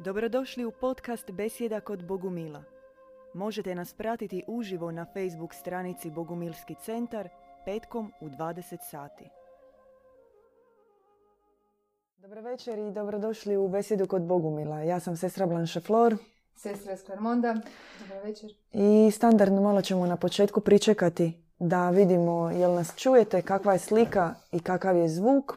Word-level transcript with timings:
Dobrodošli 0.00 0.64
u 0.64 0.70
podcast 0.70 1.30
Besjeda 1.30 1.80
kod 1.80 2.04
Bogumila. 2.04 2.62
Možete 3.34 3.74
nas 3.74 3.94
pratiti 3.94 4.44
uživo 4.46 4.90
na 4.90 5.04
Facebook 5.04 5.54
stranici 5.54 6.10
Bogumilski 6.10 6.74
centar 6.84 7.28
petkom 7.64 8.12
u 8.20 8.28
20 8.28 8.76
sati. 8.90 9.24
Dobro 12.18 12.40
večer 12.40 12.78
i 12.78 12.92
dobrodošli 12.92 13.56
u 13.56 13.68
Besjedu 13.68 14.06
kod 14.06 14.22
Bogumila. 14.22 14.78
Ja 14.78 15.00
sam 15.00 15.16
sestra 15.16 15.46
Blanche 15.46 15.80
Flor. 15.80 16.16
Sestra 16.54 16.92
iz 16.92 17.04
Clermonda. 17.04 17.56
Dobro 18.00 18.20
večer. 18.24 18.50
I 18.72 19.10
standardno 19.10 19.60
malo 19.60 19.82
ćemo 19.82 20.06
na 20.06 20.16
početku 20.16 20.60
pričekati 20.60 21.42
da 21.58 21.90
vidimo 21.90 22.50
jel 22.50 22.74
nas 22.74 22.96
čujete, 22.96 23.42
kakva 23.42 23.72
je 23.72 23.78
slika 23.78 24.34
i 24.52 24.60
kakav 24.60 24.96
je 24.96 25.08
zvuk. 25.08 25.52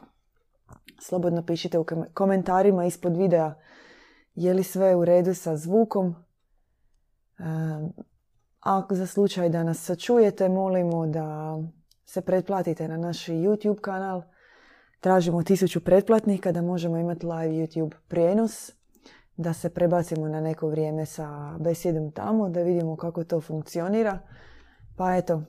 Slobodno 1.00 1.46
pišite 1.46 1.78
u 1.78 1.86
komentarima 2.14 2.84
ispod 2.84 3.16
videa 3.16 3.54
je 4.34 4.54
li 4.54 4.62
sve 4.62 4.96
u 4.96 5.04
redu 5.04 5.34
sa 5.34 5.56
zvukom. 5.56 6.14
A 8.60 8.82
za 8.90 9.06
slučaj 9.06 9.48
da 9.48 9.62
nas 9.62 9.84
sačujete, 9.84 10.48
molimo 10.48 11.06
da 11.06 11.58
se 12.04 12.20
pretplatite 12.20 12.88
na 12.88 12.96
naš 12.96 13.26
YouTube 13.26 13.80
kanal. 13.80 14.22
Tražimo 15.00 15.42
tisuću 15.42 15.84
pretplatnika 15.84 16.52
da 16.52 16.62
možemo 16.62 16.98
imati 16.98 17.26
live 17.26 17.54
YouTube 17.54 17.94
prijenos. 18.08 18.70
Da 19.36 19.52
se 19.52 19.70
prebacimo 19.70 20.28
na 20.28 20.40
neko 20.40 20.68
vrijeme 20.68 21.06
sa 21.06 21.56
besjedom 21.58 22.12
tamo, 22.12 22.48
da 22.48 22.62
vidimo 22.62 22.96
kako 22.96 23.24
to 23.24 23.40
funkcionira. 23.40 24.18
Pa 24.96 25.16
eto, 25.16 25.42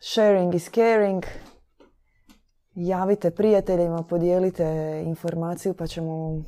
sharing 0.00 0.54
is 0.54 0.70
caring. 0.70 1.24
Javite 2.74 3.30
prijateljima, 3.30 4.02
podijelite 4.02 5.02
informaciju 5.06 5.74
pa 5.74 5.86
ćemo 5.86 6.42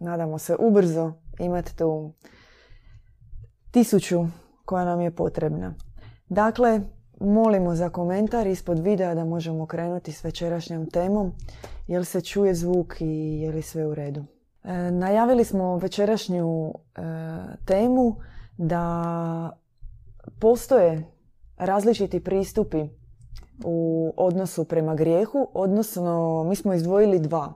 nadamo 0.00 0.38
se 0.38 0.56
ubrzo 0.58 1.12
imati 1.38 1.76
tu 1.76 2.12
tisuću 3.70 4.26
koja 4.64 4.84
nam 4.84 5.00
je 5.00 5.10
potrebna. 5.10 5.74
Dakle, 6.28 6.80
molimo 7.20 7.74
za 7.74 7.90
komentar 7.90 8.46
ispod 8.46 8.78
videa 8.78 9.14
da 9.14 9.24
možemo 9.24 9.66
krenuti 9.66 10.12
s 10.12 10.24
večerašnjom 10.24 10.90
temom. 10.90 11.32
Jel 11.86 12.04
se 12.04 12.20
čuje 12.20 12.54
zvuk 12.54 13.00
i 13.00 13.40
je 13.40 13.50
li 13.52 13.62
sve 13.62 13.86
u 13.86 13.94
redu? 13.94 14.24
E, 14.64 14.90
najavili 14.90 15.44
smo 15.44 15.76
večerašnju 15.76 16.68
e, 16.68 17.00
temu 17.66 18.16
da 18.56 19.50
postoje 20.40 21.04
različiti 21.56 22.24
pristupi 22.24 22.88
u 23.64 24.12
odnosu 24.16 24.64
prema 24.64 24.94
grijehu, 24.94 25.48
odnosno 25.54 26.44
mi 26.48 26.56
smo 26.56 26.74
izdvojili 26.74 27.18
dva. 27.18 27.52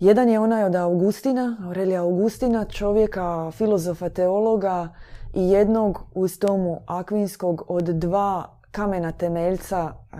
Jedan 0.00 0.28
je 0.28 0.40
onaj 0.40 0.64
od 0.64 0.74
Augustina, 0.74 1.56
Aurelija 1.64 2.02
Augustina, 2.02 2.64
čovjeka, 2.64 3.50
filozofa, 3.50 4.08
teologa 4.08 4.88
i 5.34 5.50
jednog 5.50 6.02
uz 6.14 6.38
tomu 6.38 6.80
akvinskog 6.86 7.64
od 7.68 7.84
dva 7.84 8.58
kamena 8.70 9.12
temeljca 9.12 9.92
e, 9.92 10.16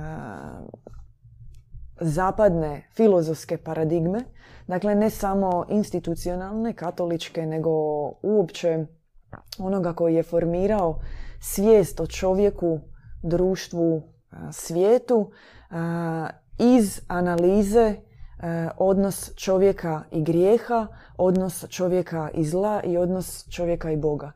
zapadne 2.01 2.83
filozofske 2.95 3.57
paradigme. 3.57 4.25
Dakle, 4.67 4.95
ne 4.95 5.11
samo 5.11 5.65
institucionalne, 5.69 6.73
katoličke, 6.73 7.47
nego 7.47 7.71
uopće 8.23 8.87
onoga 9.59 9.93
koji 9.93 10.15
je 10.15 10.23
formirao 10.23 11.01
svijest 11.41 12.01
o 12.01 12.07
čovjeku, 12.07 12.81
društvu, 13.23 14.03
e, 14.33 14.37
svijetu 14.53 15.31
e, 15.71 15.75
iz 16.59 17.01
analize 17.09 18.10
odnos 18.77 19.33
čovjeka 19.37 20.03
i 20.11 20.23
grijeha, 20.23 20.87
odnos 21.17 21.65
čovjeka 21.69 22.31
i 22.35 22.45
zla 22.45 22.83
i 22.85 22.97
odnos 22.97 23.49
čovjeka 23.51 23.91
i 23.91 23.97
Boga. 23.97 24.33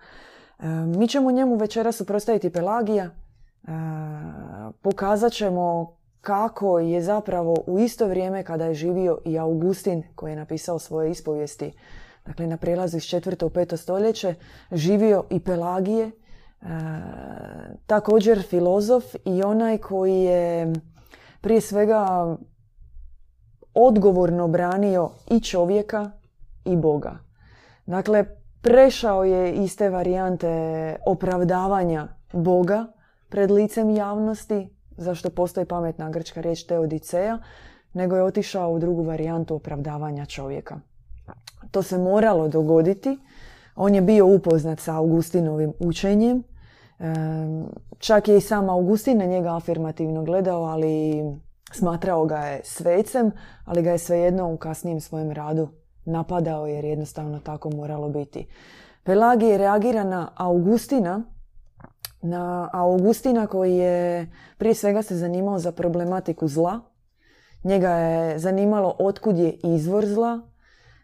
E, 0.58 0.66
mi 0.68 1.08
ćemo 1.08 1.30
njemu 1.30 1.56
večera 1.56 1.92
suprostaviti 1.92 2.50
Pelagija, 2.50 3.04
e, 3.04 3.10
pokazat 4.82 5.32
ćemo 5.32 5.96
kako 6.20 6.78
je 6.78 7.02
zapravo 7.02 7.56
u 7.66 7.78
isto 7.78 8.06
vrijeme 8.06 8.42
kada 8.42 8.64
je 8.64 8.74
živio 8.74 9.18
i 9.24 9.38
Augustin 9.38 10.02
koji 10.14 10.32
je 10.32 10.36
napisao 10.36 10.78
svoje 10.78 11.10
ispovijesti, 11.10 11.72
dakle 12.26 12.46
na 12.46 12.56
prijelazu 12.56 12.96
iz 12.96 13.04
četvrto 13.04 13.46
u 13.46 13.50
peto 13.50 13.76
stoljeće, 13.76 14.34
živio 14.72 15.24
i 15.30 15.40
Pelagije, 15.40 16.10
također 17.86 18.42
filozof 18.42 19.04
i 19.24 19.42
onaj 19.42 19.78
koji 19.78 20.20
je 20.20 20.72
prije 21.40 21.60
svega 21.60 22.36
odgovorno 23.74 24.48
branio 24.48 25.10
i 25.30 25.40
čovjeka 25.40 26.10
i 26.64 26.76
Boga. 26.76 27.18
Dakle, 27.86 28.24
prešao 28.60 29.24
je 29.24 29.52
iz 29.52 29.76
te 29.76 29.90
varijante 29.90 30.96
opravdavanja 31.06 32.08
Boga 32.32 32.86
pred 33.28 33.50
licem 33.50 33.90
javnosti, 33.90 34.68
zašto 34.96 35.30
postoji 35.30 35.66
pametna 35.66 36.10
grčka 36.10 36.40
riječ 36.40 36.66
teodiceja, 36.66 37.38
nego 37.92 38.16
je 38.16 38.22
otišao 38.22 38.70
u 38.70 38.78
drugu 38.78 39.02
varijantu 39.02 39.54
opravdavanja 39.54 40.26
čovjeka. 40.26 40.80
To 41.70 41.82
se 41.82 41.98
moralo 41.98 42.48
dogoditi. 42.48 43.18
On 43.76 43.94
je 43.94 44.00
bio 44.00 44.26
upoznat 44.26 44.80
sa 44.80 44.96
Augustinovim 44.96 45.72
učenjem. 45.78 46.42
Čak 47.98 48.28
je 48.28 48.36
i 48.36 48.40
sam 48.40 48.70
Augustin 48.70 49.18
na 49.18 49.24
njega 49.24 49.56
afirmativno 49.56 50.24
gledao, 50.24 50.62
ali 50.62 51.22
Smatrao 51.72 52.26
ga 52.26 52.38
je 52.38 52.60
svecem, 52.64 53.30
ali 53.64 53.82
ga 53.82 53.90
je 53.90 53.98
svejedno 53.98 54.52
u 54.52 54.56
kasnijem 54.56 55.00
svojem 55.00 55.30
radu 55.30 55.68
napadao 56.04 56.66
jer 56.66 56.84
jednostavno 56.84 57.38
tako 57.38 57.70
moralo 57.70 58.08
biti. 58.08 58.46
Pelagij 59.04 59.58
reagira 59.58 60.04
na 60.04 60.30
Augustina, 60.36 61.22
na 62.22 62.70
Augustina 62.72 63.46
koji 63.46 63.76
je 63.76 64.30
prije 64.58 64.74
svega 64.74 65.02
se 65.02 65.16
zanimao 65.16 65.58
za 65.58 65.72
problematiku 65.72 66.48
zla. 66.48 66.80
Njega 67.64 67.90
je 67.90 68.38
zanimalo 68.38 68.96
otkud 68.98 69.38
je 69.38 69.58
izvor 69.62 70.06
zla, 70.06 70.40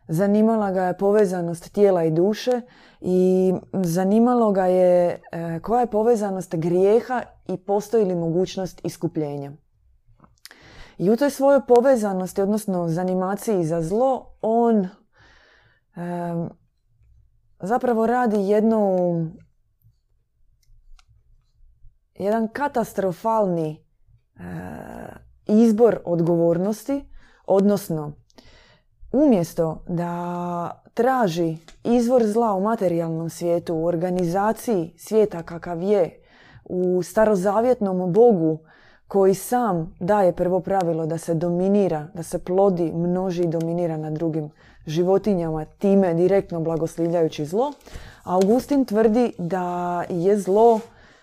zanimala 0.08 0.70
ga 0.70 0.82
je 0.82 0.98
povezanost 0.98 1.72
tijela 1.72 2.04
i 2.04 2.10
duše 2.10 2.60
i 3.00 3.52
zanimalo 3.72 4.52
ga 4.52 4.66
je 4.66 5.20
e, 5.32 5.60
koja 5.62 5.80
je 5.80 5.86
povezanost 5.86 6.56
grijeha 6.56 7.22
i 7.48 7.56
postoji 7.56 8.04
li 8.04 8.14
mogućnost 8.14 8.80
iskupljenja. 8.84 9.52
I 11.00 11.10
u 11.10 11.16
toj 11.16 11.30
svojoj 11.30 11.60
povezanosti, 11.68 12.42
odnosno 12.42 12.88
zanimaciji 12.88 13.64
za 13.64 13.82
zlo, 13.82 14.36
on 14.40 14.88
zapravo 17.60 18.06
radi 18.06 18.36
jednu 18.36 19.26
jedan 22.14 22.48
katastrofalni 22.48 23.70
e, 23.76 24.42
izbor 25.46 26.00
odgovornosti, 26.04 27.04
odnosno 27.46 28.12
umjesto 29.12 29.84
da 29.88 30.82
traži 30.94 31.56
izvor 31.84 32.26
zla 32.26 32.54
u 32.54 32.60
materijalnom 32.60 33.30
svijetu, 33.30 33.74
u 33.74 33.86
organizaciji 33.86 34.94
svijeta 34.98 35.42
kakav 35.42 35.82
je, 35.82 36.22
u 36.64 37.02
starozavjetnom 37.02 38.12
Bogu 38.12 38.58
koji 39.10 39.34
sam 39.34 39.94
daje 40.00 40.32
prvo 40.32 40.60
pravilo 40.60 41.06
da 41.06 41.18
se 41.18 41.34
dominira, 41.34 42.06
da 42.14 42.22
se 42.22 42.38
plodi, 42.38 42.92
množi 42.92 43.42
i 43.42 43.48
dominira 43.48 43.96
nad 43.96 44.12
drugim 44.12 44.50
životinjama, 44.86 45.64
time 45.64 46.14
direktno 46.14 46.60
blagoslivljajući 46.60 47.44
zlo. 47.44 47.72
Augustin 48.22 48.84
tvrdi 48.84 49.32
da 49.38 50.04
je 50.08 50.38
zlo 50.38 50.80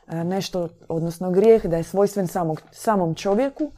e, 0.07 0.23
nešto, 0.23 0.67
odnosno 0.87 1.31
grijeh, 1.31 1.65
da 1.65 1.77
je 1.77 1.83
svojstven 1.83 2.27
samog, 2.27 2.61
samom 2.71 3.15
čovjeku, 3.15 3.71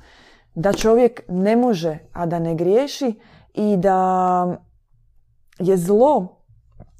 da 0.56 0.74
čovjek 0.74 1.22
ne 1.28 1.56
može, 1.56 1.98
a 2.14 2.26
da 2.26 2.40
ne 2.40 2.56
griješi 2.56 3.14
i 3.54 3.78
da 3.78 4.58
je 5.60 5.78
zlo 5.78 6.28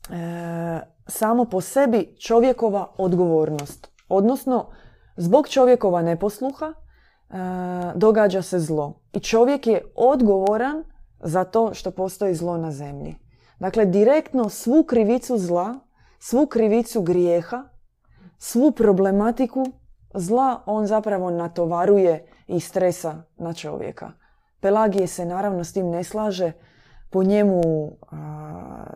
e, 0.10 0.80
samo 1.08 1.46
po 1.46 1.62
sebi 1.62 2.16
čovjekova 2.20 2.94
odgovornost. 2.98 3.88
Odnosno, 4.10 4.70
zbog 5.18 5.48
čovjekova 5.48 6.02
neposluha, 6.02 6.74
događa 7.96 8.42
se 8.42 8.60
zlo. 8.60 9.02
I 9.14 9.20
čovjek 9.20 9.68
je 9.68 9.82
odgovoran 9.96 10.84
za 11.20 11.44
to 11.44 11.74
što 11.74 11.92
postoji 11.92 12.36
zlo 12.36 12.58
na 12.58 12.72
zemlji. 12.72 13.16
Dakle, 13.60 13.86
direktno 13.86 14.50
svu 14.50 14.84
krivicu 14.84 15.38
zla, 15.38 15.80
svu 16.20 16.48
krivicu 16.48 17.02
grijeha, 17.02 17.64
svu 18.38 18.72
problematiku 18.72 19.66
zla 20.14 20.64
on 20.66 20.88
zapravo 20.88 21.30
natovaruje 21.30 22.26
i 22.48 22.60
stresa 22.60 23.24
na 23.38 23.54
čovjeka. 23.54 24.12
Pelagije 24.60 25.08
se 25.08 25.26
naravno 25.26 25.64
s 25.64 25.74
tim 25.74 25.90
ne 25.90 26.04
slaže. 26.04 26.52
Po 27.10 27.24
njemu 27.24 27.62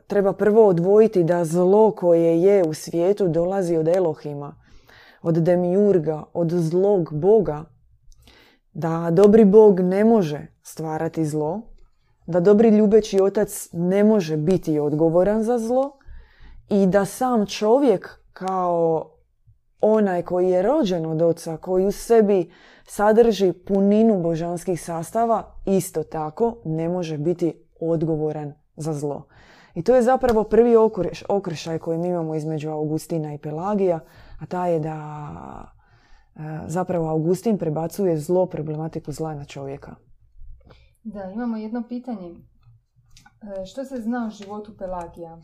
treba 0.07 0.33
prvo 0.33 0.67
odvojiti 0.67 1.23
da 1.23 1.45
zlo 1.45 1.91
koje 1.91 2.41
je 2.41 2.63
u 2.63 2.73
svijetu 2.73 3.27
dolazi 3.27 3.77
od 3.77 3.87
Elohima, 3.87 4.55
od 5.21 5.35
demiurga, 5.35 6.23
od 6.33 6.51
zlog 6.51 7.13
Boga, 7.13 7.63
da 8.73 9.09
dobri 9.11 9.45
Bog 9.45 9.79
ne 9.79 10.03
može 10.05 10.47
stvarati 10.63 11.25
zlo, 11.25 11.61
da 12.25 12.39
dobri 12.39 12.69
ljubeći 12.69 13.21
otac 13.21 13.69
ne 13.73 14.03
može 14.03 14.37
biti 14.37 14.79
odgovoran 14.79 15.43
za 15.43 15.57
zlo 15.57 15.91
i 16.69 16.87
da 16.87 17.05
sam 17.05 17.45
čovjek 17.45 18.19
kao 18.33 19.09
onaj 19.81 20.21
koji 20.21 20.49
je 20.49 20.61
rođen 20.61 21.05
od 21.05 21.21
oca, 21.21 21.57
koji 21.57 21.85
u 21.85 21.91
sebi 21.91 22.51
sadrži 22.87 23.53
puninu 23.53 24.21
božanskih 24.21 24.81
sastava, 24.81 25.55
isto 25.65 26.03
tako 26.03 26.57
ne 26.65 26.89
može 26.89 27.17
biti 27.17 27.53
odgovoran 27.79 28.53
za 28.75 28.93
zlo. 28.93 29.27
I 29.75 29.83
to 29.83 29.95
je 29.95 30.01
zapravo 30.01 30.43
prvi 30.43 30.75
okršaj 31.29 31.79
koji 31.79 31.97
mi 31.97 32.07
imamo 32.07 32.35
između 32.35 32.69
Augustina 32.69 33.33
i 33.33 33.37
Pelagija, 33.37 33.99
a 34.39 34.45
ta 34.45 34.67
je 34.67 34.79
da 34.79 34.97
zapravo 36.67 37.09
Augustin 37.09 37.57
prebacuje 37.57 38.17
zlo, 38.17 38.45
problematiku 38.45 39.11
zla 39.11 39.35
na 39.35 39.45
čovjeka. 39.45 39.95
Da, 41.03 41.31
imamo 41.33 41.57
jedno 41.57 41.83
pitanje. 41.89 42.35
E, 43.61 43.65
što 43.65 43.85
se 43.85 44.01
zna 44.01 44.27
o 44.27 44.29
životu 44.29 44.77
Pelagija? 44.77 45.37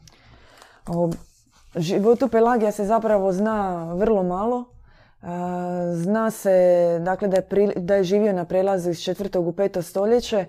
O 0.87 1.09
životu 1.75 2.27
Pelagija 2.27 2.71
se 2.71 2.85
zapravo 2.85 3.31
zna 3.31 3.93
vrlo 3.93 4.23
malo. 4.23 4.65
E, 5.21 5.25
zna 5.95 6.31
se 6.31 6.99
dakle, 7.01 7.27
da, 7.27 7.37
je 7.37 7.73
da 7.75 7.95
je 7.95 8.03
živio 8.03 8.33
na 8.33 8.45
prelazu 8.45 8.89
iz 8.89 9.03
četvrtog 9.03 9.47
u 9.47 9.51
peto 9.51 9.81
stoljeće. 9.81 10.45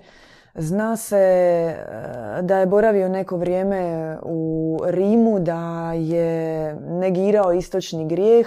Zna 0.55 0.97
se 0.97 1.17
e, 1.17 2.43
da 2.43 2.59
je 2.59 2.67
boravio 2.67 3.09
neko 3.09 3.37
vrijeme 3.37 4.17
u 4.23 4.79
Rimu, 4.87 5.41
da 5.41 5.93
je 5.93 6.75
negirao 6.75 7.53
istočni 7.53 8.09
grijeh. 8.09 8.47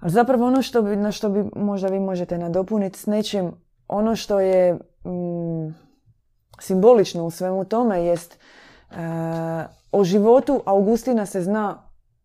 Ali 0.00 0.12
zapravo 0.12 0.46
ono 0.46 0.62
što 0.62 0.82
bi, 0.82 0.96
na 0.96 1.12
što 1.12 1.28
bi 1.28 1.44
možda 1.56 1.88
vi 1.88 2.00
možete 2.00 2.38
nadopuniti 2.38 2.98
s 2.98 3.06
nečim, 3.06 3.52
ono 3.88 4.16
što 4.16 4.40
je 4.40 4.74
mm, 5.04 5.74
simbolično 6.60 7.24
u 7.24 7.30
svemu 7.30 7.64
tome 7.64 8.04
jest 8.04 8.34
e, 8.34 8.96
o 9.92 10.04
životu 10.04 10.62
Augustina 10.66 11.26
se 11.26 11.42
zna 11.42 11.82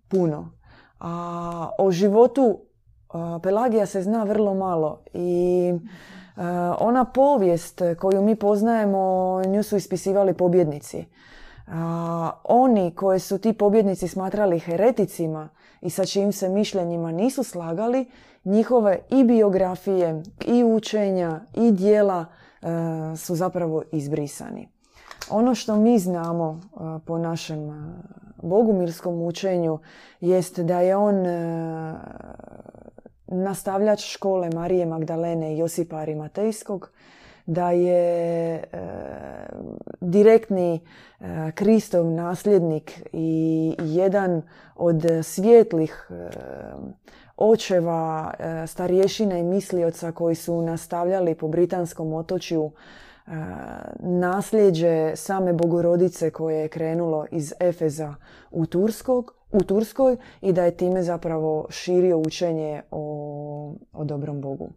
puno, 0.08 0.52
a 1.00 1.70
o 1.80 1.92
životu 1.92 2.60
e, 2.60 3.18
Pelagija 3.44 3.86
se 3.86 4.02
zna 4.02 4.24
vrlo 4.24 4.54
malo 4.54 5.04
i 5.14 5.74
e, 5.74 6.42
ona 6.80 7.06
povijest 7.06 7.82
koju 8.00 8.22
mi 8.22 8.36
poznajemo, 8.36 9.42
nju 9.48 9.64
su 9.64 9.76
ispisivali 9.76 10.34
pobjednici. 10.34 11.06
oni 12.44 12.96
koje 12.96 13.20
su 13.20 13.38
ti 13.38 13.54
pobjednici 13.54 14.08
smatrali 14.08 14.60
hereticima 14.60 15.50
i 15.86 15.90
sa 15.90 16.06
čijim 16.06 16.32
se 16.32 16.50
mišljenjima 16.50 17.12
nisu 17.12 17.44
slagali, 17.44 18.06
njihove 18.44 19.00
i 19.10 19.24
biografije, 19.24 20.24
i 20.48 20.64
učenja, 20.64 21.40
i 21.54 21.72
dijela 21.72 22.26
e, 22.26 22.68
su 23.18 23.36
zapravo 23.36 23.84
izbrisani. 23.92 24.70
Ono 25.30 25.56
što 25.56 25.76
mi 25.76 26.00
znamo 26.00 26.60
e, 26.60 26.78
po 27.06 27.18
našem 27.18 27.70
e, 27.70 27.74
bogumirskom 28.44 29.22
učenju 29.22 29.80
jest 30.22 30.60
da 30.60 30.80
je 30.80 30.96
on 30.96 31.16
nastavljač 33.28 34.06
škole 34.14 34.50
Marije 34.54 34.86
Magdalene 34.86 35.54
i 35.54 35.58
Josipa 35.58 35.98
Arimatejskog, 35.98 36.92
da 37.46 37.72
je 37.72 38.64
direktni 40.02 40.80
Kristov 41.54 42.06
nasljednik 42.06 43.02
i 43.14 43.76
jedan 43.80 44.42
od 44.76 45.04
svjetlih 45.24 46.10
očeva, 47.38 48.34
e, 48.40 48.68
starješina 48.68 49.38
i 49.38 49.44
mislioca 49.44 50.12
koji 50.12 50.36
su 50.36 50.62
nastavljali 50.62 51.36
po 51.36 51.48
britanskom 51.48 52.14
otočju 52.14 52.72
e, 53.28 53.32
nasljeđe 54.00 55.16
same 55.16 55.54
bogorodice 55.54 56.30
koje 56.30 56.62
je 56.62 56.68
krenulo 56.68 57.26
iz 57.32 57.54
Efeza 57.60 58.16
u, 58.52 58.66
Turskog, 58.66 59.34
u 59.52 59.64
Turskoj 59.64 60.18
i 60.42 60.54
da 60.54 60.64
je 60.64 60.78
time 60.78 61.04
zapravo 61.04 61.68
širio 61.70 62.18
učenje 62.18 62.82
o, 62.92 63.74
o 63.94 64.04
dobrom 64.04 64.42
Bogu. 64.42 64.70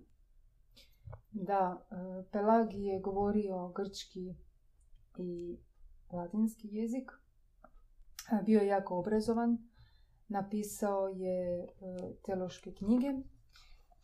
Da, 1.41 1.87
e, 1.91 1.95
Pelagi 2.33 2.85
je 2.85 3.01
govorio 3.01 3.69
grčki 3.69 4.35
i 5.19 5.59
latinski 6.13 6.69
jezik. 6.71 7.11
Bio 8.45 8.61
je 8.61 8.67
jako 8.67 8.99
obrazovan 8.99 9.69
napisao 10.29 11.09
je 11.09 11.65
e, 11.65 11.69
teološke 12.25 12.75
knjige 12.75 13.13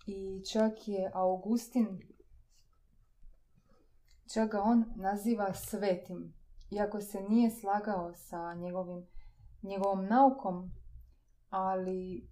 i 0.06 0.42
čak 0.52 0.88
je 0.88 1.10
Augustin, 1.14 2.00
čak 4.34 4.50
ga 4.50 4.62
on 4.62 4.84
naziva 4.96 5.54
svetim, 5.54 6.34
iako 6.70 7.00
se 7.00 7.20
nije 7.20 7.50
slagao 7.50 8.14
sa 8.14 8.54
njegovim, 8.54 9.06
njegovom 9.62 10.06
naukom, 10.06 10.70
ali 11.50 12.28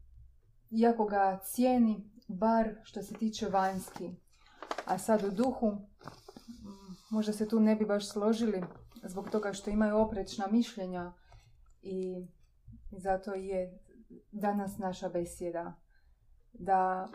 iako 0.71 1.05
ga 1.05 1.41
cijeni, 1.45 2.11
bar 2.29 2.75
što 2.83 3.03
se 3.03 3.15
tiče 3.15 3.49
vanjski. 3.49 4.11
A 4.85 4.99
sad 4.99 5.25
u 5.25 5.31
duhu, 5.31 5.77
možda 7.11 7.33
se 7.33 7.49
tu 7.49 7.61
ne 7.61 7.77
bi 7.77 7.87
baš 7.87 8.09
složili, 8.09 8.65
zbog 9.05 9.31
toga 9.31 9.53
što 9.53 9.71
imaju 9.71 9.97
oprečna 9.97 10.47
mišljenja 10.51 11.13
i 11.83 12.27
zato 12.91 13.35
je 13.35 13.79
danas 14.33 14.79
naša 14.79 15.09
besjeda. 15.09 15.75
Da 16.53 17.09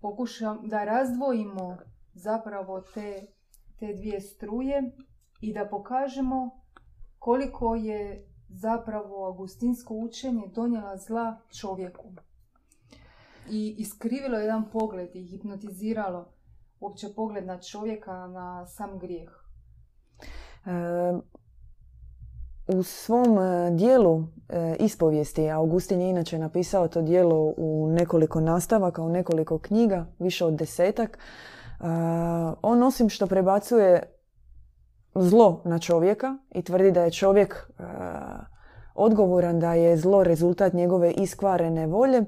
pokušam, 0.00 0.68
da 0.68 0.84
razdvojimo 0.84 1.76
zapravo 2.14 2.80
te, 2.80 3.26
te 3.78 3.94
dvije 3.94 4.20
struje 4.20 4.92
i 5.40 5.54
da 5.54 5.68
pokažemo 5.68 6.60
koliko 7.18 7.74
je 7.74 8.28
zapravo 8.48 9.26
augustinsko 9.26 9.94
učenje 9.94 10.42
donijela 10.54 10.96
zla 10.96 11.40
čovjeku. 11.60 12.12
I 13.50 13.74
iskrivilo 13.78 14.38
jedan 14.38 14.70
pogled 14.70 15.16
i 15.16 15.26
hipnotiziralo 15.26 16.35
uopće 16.86 17.08
pogled 17.16 17.46
na 17.46 17.60
čovjeka, 17.60 18.26
na 18.26 18.66
sam 18.66 18.98
grijeh. 18.98 19.30
E, 20.66 21.12
u 22.68 22.82
svom 22.82 23.38
e, 23.38 23.70
dijelu 23.70 24.22
e, 24.48 24.76
ispovijesti, 24.78 25.50
Augustin 25.50 26.00
je 26.00 26.10
inače 26.10 26.38
napisao 26.38 26.88
to 26.88 27.02
dijelo 27.02 27.54
u 27.56 27.88
nekoliko 27.90 28.40
nastavaka, 28.40 29.02
u 29.02 29.08
nekoliko 29.08 29.58
knjiga, 29.58 30.06
više 30.18 30.44
od 30.44 30.54
desetak, 30.54 31.18
e, 31.18 31.84
on 32.62 32.82
osim 32.82 33.08
što 33.08 33.26
prebacuje 33.26 34.02
zlo 35.14 35.62
na 35.64 35.78
čovjeka 35.78 36.38
i 36.54 36.62
tvrdi 36.62 36.92
da 36.92 37.04
je 37.04 37.10
čovjek 37.10 37.70
odgovoran 38.94 39.60
da 39.60 39.74
je 39.74 39.96
zlo 39.96 40.22
rezultat 40.22 40.72
njegove 40.72 41.12
iskvarene 41.12 41.86
volje, 41.86 42.24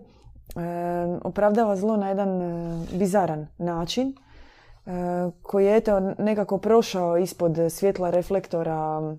opravdava 1.23 1.77
zlo 1.77 1.97
na 1.97 2.09
jedan 2.09 2.41
bizaran 2.99 3.47
način 3.59 4.15
koji 5.43 5.67
je 5.67 5.77
eto 5.77 6.01
nekako 6.19 6.59
prošao 6.59 7.19
ispod 7.19 7.59
svjetla 7.71 8.11
reflektora 8.11 9.15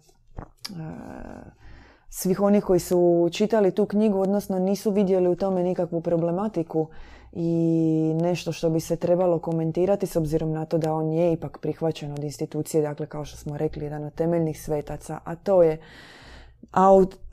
svih 2.10 2.42
onih 2.42 2.64
koji 2.64 2.80
su 2.80 3.30
čitali 3.32 3.72
tu 3.72 3.86
knjigu, 3.86 4.20
odnosno 4.20 4.60
nisu 4.60 4.92
vidjeli 4.92 5.28
u 5.28 5.36
tome 5.36 5.64
nikakvu 5.64 6.02
problematiku 6.02 6.88
i 7.32 8.14
nešto 8.22 8.52
što 8.52 8.70
bi 8.70 8.80
se 8.80 8.96
trebalo 8.96 9.40
komentirati 9.40 10.08
s 10.08 10.16
obzirom 10.16 10.52
na 10.52 10.66
to 10.66 10.78
da 10.78 10.94
on 10.94 11.14
je 11.14 11.34
ipak 11.34 11.58
prihvaćen 11.62 12.12
od 12.12 12.24
institucije, 12.24 12.84
dakle 12.84 13.06
kao 13.06 13.26
što 13.26 13.38
smo 13.38 13.58
rekli, 13.58 13.84
jedan 13.84 14.04
od 14.04 14.14
temeljnih 14.14 14.62
svetaca, 14.64 15.20
a 15.24 15.36
to 15.36 15.64
je 15.64 15.78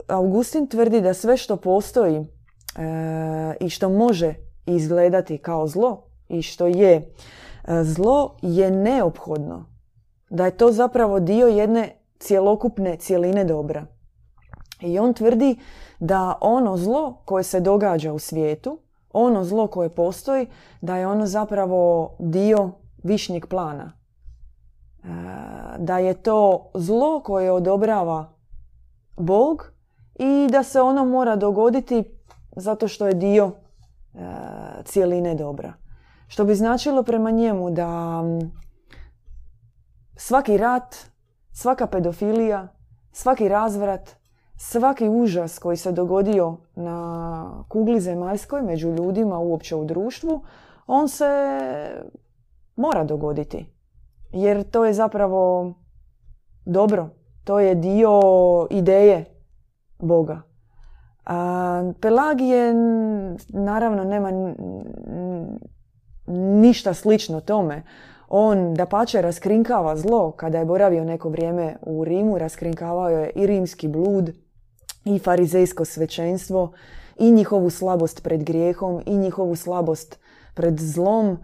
Augustin 0.07 0.67
tvrdi 0.67 1.01
da 1.01 1.13
sve 1.13 1.37
što 1.37 1.55
postoji 1.55 2.17
e, 2.17 2.25
i 3.59 3.69
što 3.69 3.89
može 3.89 4.33
izgledati 4.65 5.37
kao 5.37 5.67
zlo 5.67 6.03
i 6.29 6.41
što 6.41 6.67
je 6.67 6.93
e, 6.95 7.03
zlo 7.83 8.35
je 8.41 8.71
neophodno. 8.71 9.65
Da 10.29 10.45
je 10.45 10.57
to 10.57 10.71
zapravo 10.71 11.19
dio 11.19 11.47
jedne 11.47 11.95
cjelokupne 12.19 12.97
cjeline 12.97 13.43
dobra. 13.43 13.85
I 14.81 14.99
on 14.99 15.13
tvrdi 15.13 15.59
da 15.99 16.37
ono 16.41 16.77
zlo 16.77 17.21
koje 17.25 17.43
se 17.43 17.59
događa 17.59 18.13
u 18.13 18.19
svijetu, 18.19 18.79
ono 19.13 19.43
zlo 19.43 19.67
koje 19.67 19.89
postoji, 19.89 20.47
da 20.81 20.97
je 20.97 21.07
ono 21.07 21.25
zapravo 21.25 22.11
dio 22.19 22.71
višnjeg 23.03 23.47
plana. 23.47 23.91
E, 25.03 25.07
da 25.77 25.97
je 25.97 26.13
to 26.13 26.71
zlo 26.73 27.21
koje 27.23 27.51
odobrava 27.51 28.33
Bog 29.17 29.71
i 30.15 30.47
da 30.51 30.63
se 30.63 30.81
ono 30.81 31.05
mora 31.05 31.35
dogoditi 31.35 32.03
zato 32.55 32.87
što 32.87 33.07
je 33.07 33.13
dio 33.13 33.51
e, 34.13 34.19
cijeline 34.85 35.35
dobra. 35.35 35.73
Što 36.27 36.45
bi 36.45 36.55
značilo 36.55 37.03
prema 37.03 37.31
njemu 37.31 37.71
da 37.71 38.21
svaki 40.15 40.57
rat 40.57 40.95
svaka 41.57 41.87
pedofilija, 41.87 42.67
svaki 43.11 43.49
razvrat, 43.49 44.15
svaki 44.57 45.09
užas 45.09 45.59
koji 45.59 45.77
se 45.77 45.91
dogodio 45.91 46.57
na 46.75 47.63
kugli 47.67 47.99
zemaljskoj 47.99 48.61
među 48.61 48.91
ljudima 48.91 49.39
uopće 49.39 49.75
u 49.75 49.85
društvu, 49.85 50.43
on 50.87 51.09
se 51.09 51.25
mora 52.75 53.03
dogoditi. 53.03 53.73
Jer 54.31 54.63
to 54.63 54.85
je 54.85 54.93
zapravo 54.93 55.73
dobro. 56.65 57.09
To 57.43 57.59
je 57.59 57.75
dio 57.75 58.21
ideje 58.69 59.25
Boga. 59.99 60.41
A, 61.25 61.91
Pelagije 62.01 62.73
naravno 63.49 64.03
nema 64.03 64.31
ništa 66.27 66.93
slično 66.93 67.41
tome. 67.41 67.83
On 68.29 68.73
da 68.73 68.85
pače 68.85 69.21
raskrinkava 69.21 69.97
zlo. 69.97 70.31
Kada 70.31 70.59
je 70.59 70.65
boravio 70.65 71.03
neko 71.03 71.29
vrijeme 71.29 71.75
u 71.81 72.03
Rimu, 72.03 72.37
raskrinkavao 72.37 73.09
je 73.09 73.29
i 73.35 73.47
rimski 73.47 73.87
blud, 73.87 74.31
i 75.05 75.19
farizejsko 75.19 75.85
svećenstvo, 75.85 76.71
i 77.19 77.31
njihovu 77.31 77.69
slabost 77.69 78.23
pred 78.23 78.43
grijehom, 78.43 79.01
i 79.05 79.17
njihovu 79.17 79.55
slabost 79.55 80.19
pred 80.53 80.79
zlom, 80.79 81.37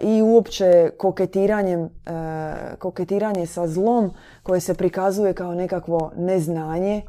i 0.00 0.22
uopće 0.22 0.90
koketiranjem, 0.98 1.88
koketiranje 2.78 3.46
sa 3.46 3.66
zlom 3.66 4.10
koje 4.42 4.60
se 4.60 4.74
prikazuje 4.74 5.34
kao 5.34 5.54
nekakvo 5.54 6.12
neznanje, 6.16 7.02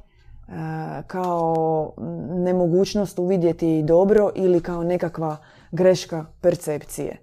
kao 1.08 1.94
nemogućnost 2.30 3.20
uvidjeti 3.20 3.84
dobro 3.84 4.32
ili 4.36 4.62
kao 4.62 4.84
nekakva 4.84 5.38
greška 5.72 6.26
percepcije. 6.42 7.18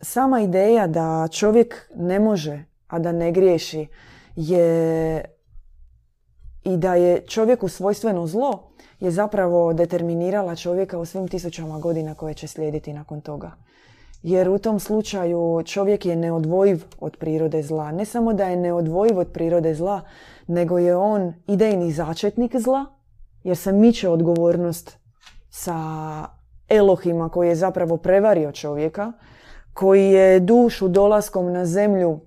Sama 0.00 0.40
ideja 0.40 0.86
da 0.86 1.28
čovjek 1.32 1.90
ne 1.96 2.20
može, 2.20 2.64
a 2.86 2.98
da 2.98 3.12
ne 3.12 3.32
griješi 3.32 3.86
je 4.36 5.24
i 6.64 6.76
da 6.76 6.94
je 6.94 7.26
čovjeku 7.26 7.68
svojstveno 7.68 8.26
zlo 8.26 8.72
je 9.00 9.10
zapravo 9.10 9.72
determinirala 9.72 10.56
čovjeka 10.56 10.98
u 10.98 11.04
svim 11.04 11.28
tisućama 11.28 11.78
godina 11.78 12.14
koje 12.14 12.34
će 12.34 12.46
slijediti 12.46 12.92
nakon 12.92 13.20
toga. 13.20 13.50
Jer 14.22 14.48
u 14.48 14.58
tom 14.58 14.80
slučaju 14.80 15.62
čovjek 15.66 16.06
je 16.06 16.16
neodvojiv 16.16 16.84
od 17.00 17.16
prirode 17.16 17.62
zla. 17.62 17.92
Ne 17.92 18.04
samo 18.04 18.32
da 18.32 18.44
je 18.44 18.56
neodvojiv 18.56 19.18
od 19.18 19.28
prirode 19.32 19.74
zla, 19.74 20.00
nego 20.46 20.78
je 20.78 20.96
on 20.96 21.34
idejni 21.46 21.92
začetnik 21.92 22.56
zla, 22.56 22.86
jer 23.42 23.56
se 23.56 23.72
miče 23.72 24.08
odgovornost 24.08 25.01
sa 25.54 25.76
Elohima 26.68 27.28
koji 27.28 27.48
je 27.48 27.54
zapravo 27.54 27.96
prevario 27.96 28.52
čovjeka, 28.52 29.12
koji 29.72 30.10
je 30.10 30.40
dušu 30.40 30.88
dolaskom 30.88 31.52
na 31.52 31.66
zemlju 31.66 32.20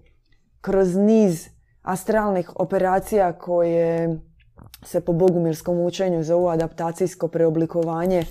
kroz 0.61 0.95
niz 0.95 1.47
astralnih 1.81 2.51
operacija 2.55 3.33
koje 3.33 4.19
se 4.83 5.01
po 5.01 5.13
bogumirskom 5.13 5.79
učenju 5.79 6.23
zovu 6.23 6.47
adaptacijsko 6.47 7.27
preoblikovanje 7.27 8.19
e, 8.19 8.25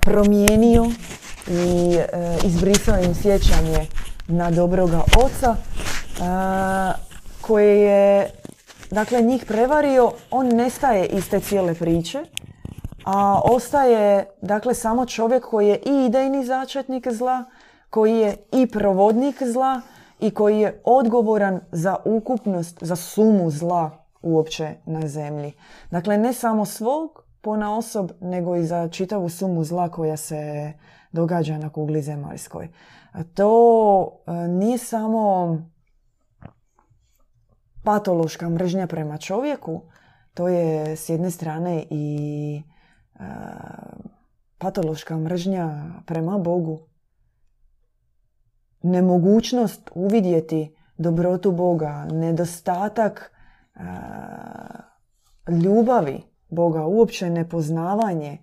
promijenio 0.00 0.84
i 1.48 1.96
e, 1.96 2.06
izbrisao 2.44 2.98
im 2.98 3.14
sjećanje 3.14 3.86
na 4.28 4.50
dobroga 4.50 5.00
oca 5.24 5.56
e, 5.56 6.24
koje 7.40 7.80
je 7.80 8.30
dakle 8.90 9.22
njih 9.22 9.44
prevario, 9.48 10.12
on 10.30 10.48
nestaje 10.48 11.06
iz 11.06 11.30
te 11.30 11.40
cijele 11.40 11.74
priče, 11.74 12.24
a 13.04 13.40
ostaje 13.44 14.26
dakle 14.42 14.74
samo 14.74 15.06
čovjek 15.06 15.44
koji 15.44 15.68
je 15.68 15.76
i 15.76 16.04
idejni 16.06 16.44
začetnik 16.44 17.08
zla, 17.12 17.44
koji 17.90 18.18
je 18.18 18.36
i 18.52 18.66
provodnik 18.66 19.42
zla 19.42 19.80
i 20.20 20.30
koji 20.30 20.60
je 20.60 20.80
odgovoran 20.84 21.60
za 21.72 21.96
ukupnost, 22.04 22.78
za 22.80 22.96
sumu 22.96 23.50
zla 23.50 23.90
uopće 24.22 24.74
na 24.86 25.08
zemlji. 25.08 25.52
Dakle, 25.90 26.18
ne 26.18 26.32
samo 26.32 26.64
svog 26.64 27.24
pona 27.40 27.76
osob, 27.76 28.10
nego 28.20 28.56
i 28.56 28.64
za 28.64 28.88
čitavu 28.88 29.28
sumu 29.28 29.64
zla 29.64 29.88
koja 29.88 30.16
se 30.16 30.72
događa 31.12 31.58
na 31.58 31.70
kugli 31.70 32.02
zemaljskoj. 32.02 32.68
To 33.34 34.10
e, 34.26 34.32
nije 34.32 34.78
samo 34.78 35.56
patološka 37.84 38.48
mržnja 38.48 38.86
prema 38.86 39.18
čovjeku, 39.18 39.80
to 40.34 40.48
je 40.48 40.96
s 40.96 41.08
jedne 41.08 41.30
strane 41.30 41.84
i 41.90 42.62
patološka 44.58 45.16
mržnja 45.18 45.84
prema 46.06 46.38
Bogu. 46.38 46.80
Nemogućnost 48.82 49.90
uvidjeti 49.94 50.76
dobrotu 50.98 51.52
Boga, 51.52 52.06
nedostatak 52.10 53.32
ljubavi 55.64 56.22
Boga, 56.48 56.86
uopće 56.86 57.30
nepoznavanje. 57.30 58.38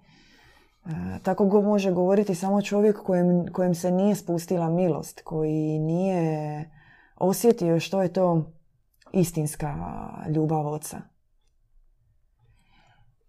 Tako 1.24 1.46
go 1.46 1.62
može 1.62 1.92
govoriti 1.92 2.36
samo 2.36 2.62
čovjek 2.62 3.04
kojem, 3.04 3.54
kojem 3.54 3.76
se 3.76 3.92
nije 3.92 4.16
spustila 4.16 4.70
milost, 4.70 5.22
koji 5.24 5.80
nije 5.80 6.70
osjetio 7.18 7.80
što 7.80 8.02
je 8.02 8.14
to 8.14 8.52
istinska 9.12 9.76
ljubav 10.30 10.68
oca. 10.68 11.02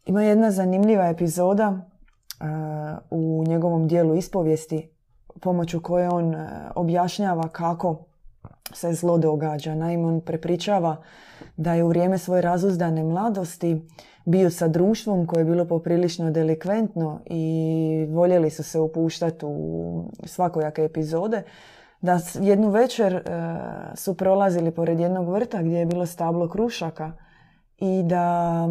Ima 0.06 0.22
jedna 0.22 0.50
zanimljiva 0.50 1.08
epizoda 1.08 1.68
uh, 1.70 2.46
u 3.10 3.44
njegovom 3.46 3.88
dijelu 3.88 4.14
ispovijesti 4.14 4.90
pomoću 5.40 5.82
koje 5.82 6.08
on 6.08 6.34
uh, 6.34 6.40
objašnjava 6.74 7.48
kako 7.48 8.04
se 8.72 8.92
zlo 8.92 9.18
događa. 9.18 9.74
Naime, 9.74 10.06
on 10.06 10.20
prepričava 10.20 10.96
da 11.56 11.74
je 11.74 11.84
u 11.84 11.88
vrijeme 11.88 12.18
svoje 12.18 12.42
razuzdane 12.42 13.04
mladosti 13.04 13.88
bio 14.24 14.50
sa 14.50 14.68
društvom 14.68 15.26
koje 15.26 15.40
je 15.40 15.44
bilo 15.44 15.64
poprilično 15.64 16.30
delikventno 16.30 17.20
i 17.26 18.06
voljeli 18.10 18.50
su 18.50 18.62
se 18.62 18.80
upuštati 18.80 19.46
u 19.46 20.04
svakojake 20.24 20.84
epizode 20.84 21.42
da 22.00 22.20
jednu 22.40 22.70
večer 22.70 23.14
e, 23.14 23.22
su 23.94 24.16
prolazili 24.16 24.70
pored 24.70 25.00
jednog 25.00 25.28
vrta 25.28 25.62
gdje 25.62 25.76
je 25.76 25.86
bilo 25.86 26.06
stablo 26.06 26.48
krušaka 26.48 27.12
i 27.78 28.02
da 28.02 28.66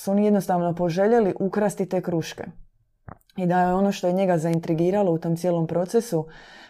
su 0.00 0.10
oni 0.10 0.24
jednostavno 0.24 0.74
poželjeli 0.74 1.34
ukrasti 1.40 1.86
te 1.86 2.00
kruške. 2.00 2.44
I 3.36 3.46
da 3.46 3.60
je 3.60 3.74
ono 3.74 3.92
što 3.92 4.06
je 4.06 4.12
njega 4.12 4.38
zaintrigiralo 4.38 5.12
u 5.12 5.18
tom 5.18 5.36
cijelom 5.36 5.66
procesu 5.66 6.26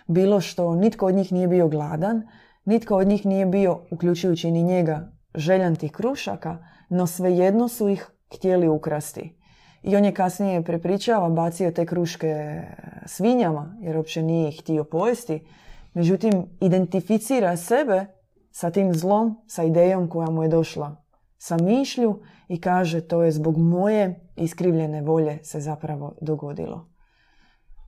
bilo 0.07 0.41
što 0.41 0.75
nitko 0.75 1.07
od 1.07 1.15
njih 1.15 1.33
nije 1.33 1.49
bio 1.49 1.69
gladan, 1.69 2.23
nitko 2.65 2.97
od 2.97 3.07
njih 3.07 3.27
nije 3.27 3.47
bio, 3.47 3.81
uključujući 3.91 4.51
ni 4.51 4.63
njega, 4.63 5.13
željan 5.35 5.77
tih 5.77 5.93
krušaka, 5.93 6.59
no 6.89 7.07
svejedno 7.07 7.69
su 7.69 7.89
ih 7.89 8.11
htjeli 8.35 8.69
ukrasti. 8.69 9.37
I 9.83 9.97
on 9.97 10.05
je 10.05 10.15
kasnije 10.15 10.65
prepričava, 10.65 11.29
bacio 11.29 11.71
te 11.71 11.87
kruške 11.87 12.63
svinjama, 13.07 13.77
jer 13.81 13.97
uopće 13.97 14.23
nije 14.23 14.49
ih 14.49 14.61
htio 14.61 14.85
pojesti. 14.85 15.47
Međutim, 15.95 16.47
identificira 16.61 17.57
sebe 17.57 18.07
sa 18.51 18.71
tim 18.71 18.95
zlom, 18.95 19.37
sa 19.47 19.63
idejom 19.65 20.09
koja 20.09 20.31
mu 20.31 20.43
je 20.43 20.49
došla 20.49 20.97
sa 21.41 21.57
mišlju 21.57 22.21
i 22.51 22.61
kaže 22.61 23.01
to 23.01 23.23
je 23.23 23.33
zbog 23.33 23.59
moje 23.59 24.21
iskrivljene 24.37 25.03
volje 25.03 25.39
se 25.43 25.61
zapravo 25.61 26.15
dogodilo. 26.21 26.89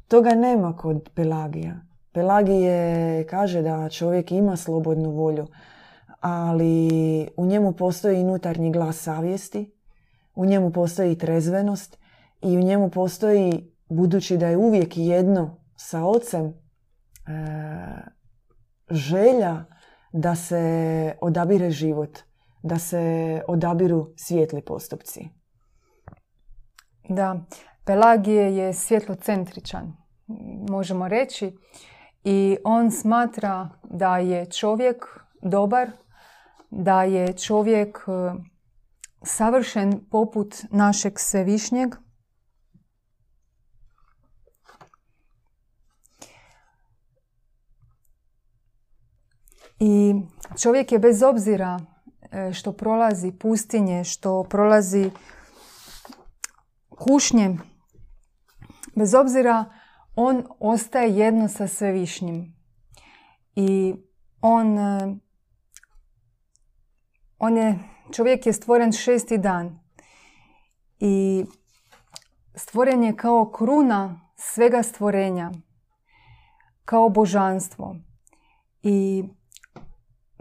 Toga 0.09 0.35
nema 0.35 0.77
kod 0.77 1.11
Pelagija. 1.15 1.81
Pelagije 2.13 3.27
kaže 3.27 3.63
da 3.63 3.89
čovjek 3.89 4.33
ima 4.33 4.57
slobodnu 4.57 5.11
volju, 5.11 5.47
ali 6.21 6.89
u 7.37 7.47
njemu 7.47 7.73
postoji 7.73 8.21
unutarnji 8.21 8.73
glas 8.73 8.97
savjesti, 8.97 9.73
u 10.35 10.47
njemu 10.47 10.73
postoji 10.73 11.19
trezvenost 11.19 11.99
i 12.43 12.57
u 12.59 12.63
njemu 12.63 12.91
postoji, 12.91 13.73
budući 13.89 14.37
da 14.37 14.47
je 14.47 14.57
uvijek 14.57 14.97
jedno 14.97 15.57
sa 15.77 16.05
ocem, 16.05 16.47
e, 16.47 16.53
želja 18.91 19.65
da 20.13 20.35
se 20.35 21.15
odabire 21.21 21.71
život, 21.71 22.19
da 22.63 22.79
se 22.79 23.43
odabiru 23.49 24.13
svijetli 24.17 24.63
postupci. 24.63 25.29
Da, 27.09 27.45
Pelagije 27.85 28.57
je 28.57 28.73
svjetlocentričan, 28.73 29.97
možemo 30.71 31.09
reći, 31.09 31.57
i 32.25 32.57
on 32.65 32.91
smatra 32.91 33.69
da 33.85 34.19
je 34.19 34.51
čovjek 34.51 35.05
dobar, 35.43 35.91
da 36.71 37.03
je 37.03 37.33
čovjek 37.33 37.99
savršen 39.23 40.01
poput 40.11 40.55
našeg 40.71 41.19
svevišnjeg. 41.19 41.95
I 49.79 50.15
čovjek 50.63 50.93
je 50.93 50.99
bez 50.99 51.23
obzira 51.23 51.79
e, 51.81 51.92
što 52.55 52.73
prolazi 52.73 53.33
pustinje, 53.33 54.05
što 54.05 54.45
prolazi 54.45 55.11
kušnje, 56.99 57.59
bez 58.95 59.15
obzira 59.15 59.65
on 60.15 60.47
ostaje 60.59 61.17
jedno 61.17 61.49
sa 61.49 61.69
svevišnjim. 61.69 62.57
I 63.55 63.95
on, 64.41 64.79
e, 64.79 65.17
on 67.39 67.57
je 67.57 67.79
čovjek 68.13 68.47
je 68.47 68.53
stvoren 68.53 68.93
šesti 68.93 69.39
dan 69.39 69.81
i 70.99 71.45
stvoren 72.55 73.03
je 73.03 73.17
kao 73.17 73.51
kruna 73.51 74.31
svega 74.37 74.83
stvorenja, 74.83 75.51
kao 76.85 77.09
božanstvo. 77.09 77.97
I 78.83 79.25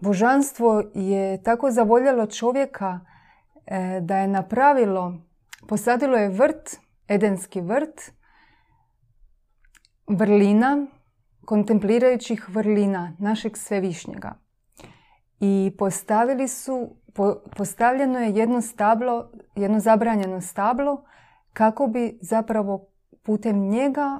božanstvo 0.01 0.83
je 0.93 1.43
tako 1.43 1.71
zavoljelo 1.71 2.25
čovjeka 2.25 2.99
e, 3.65 3.99
da 4.01 4.17
je 4.17 4.27
napravilo, 4.27 5.13
posadilo 5.67 6.17
je 6.17 6.29
vrt, 6.29 6.79
edenski 7.07 7.61
vrt, 7.61 8.11
vrlina, 10.07 10.87
kontemplirajućih 11.45 12.49
vrlina 12.49 13.15
našeg 13.19 13.57
svevišnjega. 13.57 14.33
I 15.39 15.75
postavili 15.77 16.47
su, 16.47 16.95
postavljeno 17.57 18.19
je 18.19 18.31
jedno 18.31 18.61
stablo, 18.61 19.31
jedno 19.55 19.79
zabranjeno 19.79 20.41
stablo 20.41 21.03
kako 21.53 21.87
bi 21.87 22.19
zapravo 22.21 22.87
putem 23.23 23.69
njega 23.69 24.19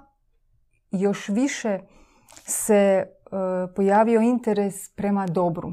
još 0.92 1.30
više 1.30 1.80
se 2.46 3.06
pojavio 3.76 4.22
interes 4.22 4.90
prema 4.96 5.28
dobru. 5.28 5.72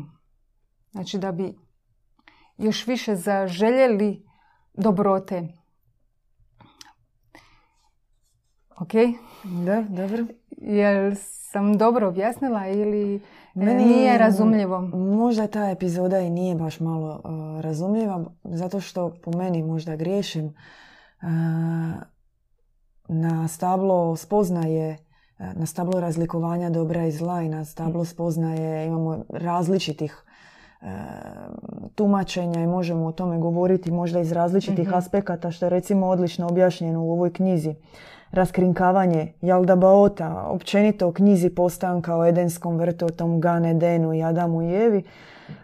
Znači 0.91 1.19
da 1.19 1.33
bi 1.33 1.59
još 2.59 2.87
više 2.87 3.17
zaželjeli 3.17 4.27
dobrote. 4.75 5.49
Ok? 8.79 8.93
Da, 9.65 9.83
dobro. 9.89 10.25
Jel 10.51 11.15
sam 11.51 11.79
dobro 11.79 12.09
objasnila 12.09 12.67
ili 12.69 13.17
e, 13.17 13.21
Meni 13.55 13.85
nije 13.85 14.19
razumljivo? 14.19 14.81
Možda 14.95 15.47
ta 15.47 15.71
epizoda 15.71 16.21
i 16.21 16.31
nije 16.31 16.55
baš 16.55 16.81
malo 16.81 17.21
uh, 17.25 17.61
razumljiva, 17.61 18.25
zato 18.45 18.81
što 18.81 19.15
po 19.23 19.31
meni 19.31 19.63
možda 19.63 19.97
griješim. 19.97 20.47
Uh, 20.47 20.53
na 23.09 23.49
stablo 23.49 24.17
spoznaje, 24.17 24.99
na 25.39 25.67
stablo 25.67 26.01
razlikovanja 26.01 26.71
dobra 26.71 27.07
i 27.07 27.13
zla 27.13 27.43
i 27.43 27.49
na 27.49 27.65
stablo 27.65 28.05
spoznaje 28.05 28.87
imamo 28.87 29.25
različitih 29.29 30.25
tumačenja 31.95 32.61
i 32.61 32.67
možemo 32.67 33.07
o 33.07 33.13
tome 33.13 33.39
govoriti 33.39 33.91
možda 33.91 34.21
iz 34.21 34.33
različitih 34.33 34.89
mm 34.89 34.95
aspekata 34.95 35.51
što 35.51 35.67
je 35.67 35.71
recimo 35.71 36.07
odlično 36.07 36.47
objašnjeno 36.49 37.03
u 37.03 37.13
ovoj 37.13 37.33
knjizi. 37.33 37.75
Raskrinkavanje 38.31 39.33
Jaldabaota, 39.41 40.47
općenito 40.49 41.09
o 41.09 41.13
knjizi 41.13 41.51
postanka 41.51 42.17
o 42.17 42.27
Edenskom 42.27 42.79
vrtu, 42.79 43.07
o 43.07 43.09
tom 43.09 43.41
Gan 43.41 43.65
Edenu 43.65 44.15
i 44.15 44.23
Adamu 44.23 44.63
i 44.63 44.75
Evi, 44.75 45.03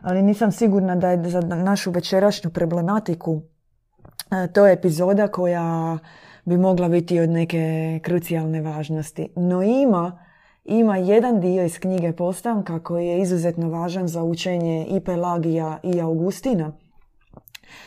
ali 0.02 0.22
nisam 0.22 0.52
sigurna 0.52 0.96
da 0.96 1.10
je 1.10 1.30
za 1.30 1.40
našu 1.40 1.90
večerašnju 1.90 2.50
problematiku 2.50 3.40
e, 4.30 4.52
to 4.52 4.66
je 4.66 4.72
epizoda 4.72 5.28
koja 5.28 5.98
bi 6.44 6.56
mogla 6.56 6.88
biti 6.88 7.20
od 7.20 7.30
neke 7.30 8.00
krucijalne 8.02 8.60
važnosti. 8.60 9.28
No 9.36 9.62
ima, 9.62 10.18
ima 10.64 10.96
jedan 10.96 11.40
dio 11.40 11.64
iz 11.64 11.78
knjige 11.78 12.12
Postanka 12.12 12.78
koji 12.78 13.06
je 13.06 13.20
izuzetno 13.20 13.68
važan 13.68 14.08
za 14.08 14.22
učenje 14.22 14.86
i 14.90 15.00
Pelagija 15.00 15.78
i 15.82 16.00
Augustina– 16.00 16.72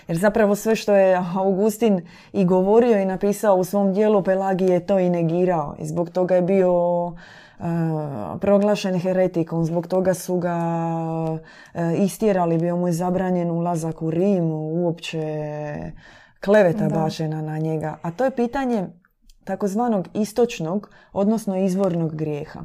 jer 0.07 0.17
zapravo 0.17 0.55
sve 0.55 0.75
što 0.75 0.95
je 0.95 1.23
Augustin 1.35 2.01
i 2.33 2.45
govorio 2.45 2.99
i 3.01 3.05
napisao 3.05 3.55
u 3.55 3.63
svom 3.63 3.93
dijelu 3.93 4.23
Pelagije 4.23 4.73
je 4.73 4.85
to 4.85 4.99
i 4.99 5.09
negirao. 5.09 5.75
I 5.79 5.85
zbog 5.85 6.09
toga 6.09 6.35
je 6.35 6.41
bio 6.41 7.05
uh, 7.05 7.15
proglašen 8.41 8.99
heretikom, 8.99 9.65
zbog 9.65 9.87
toga 9.87 10.13
su 10.13 10.37
ga 10.37 10.57
uh, 11.33 11.39
istjerali, 11.99 12.57
bio 12.57 12.75
mu 12.75 12.87
je 12.87 12.93
zabranjen 12.93 13.51
ulazak 13.51 14.01
u 14.01 14.11
Rim, 14.11 14.51
uopće 14.51 15.21
kleveta 16.47 16.89
bašena 16.89 17.41
na 17.41 17.57
njega. 17.57 17.97
A 18.01 18.11
to 18.11 18.25
je 18.25 18.31
pitanje 18.31 18.87
takozvanog 19.43 20.07
istočnog, 20.13 20.89
odnosno 21.13 21.57
izvornog 21.57 22.15
grijeha. 22.15 22.59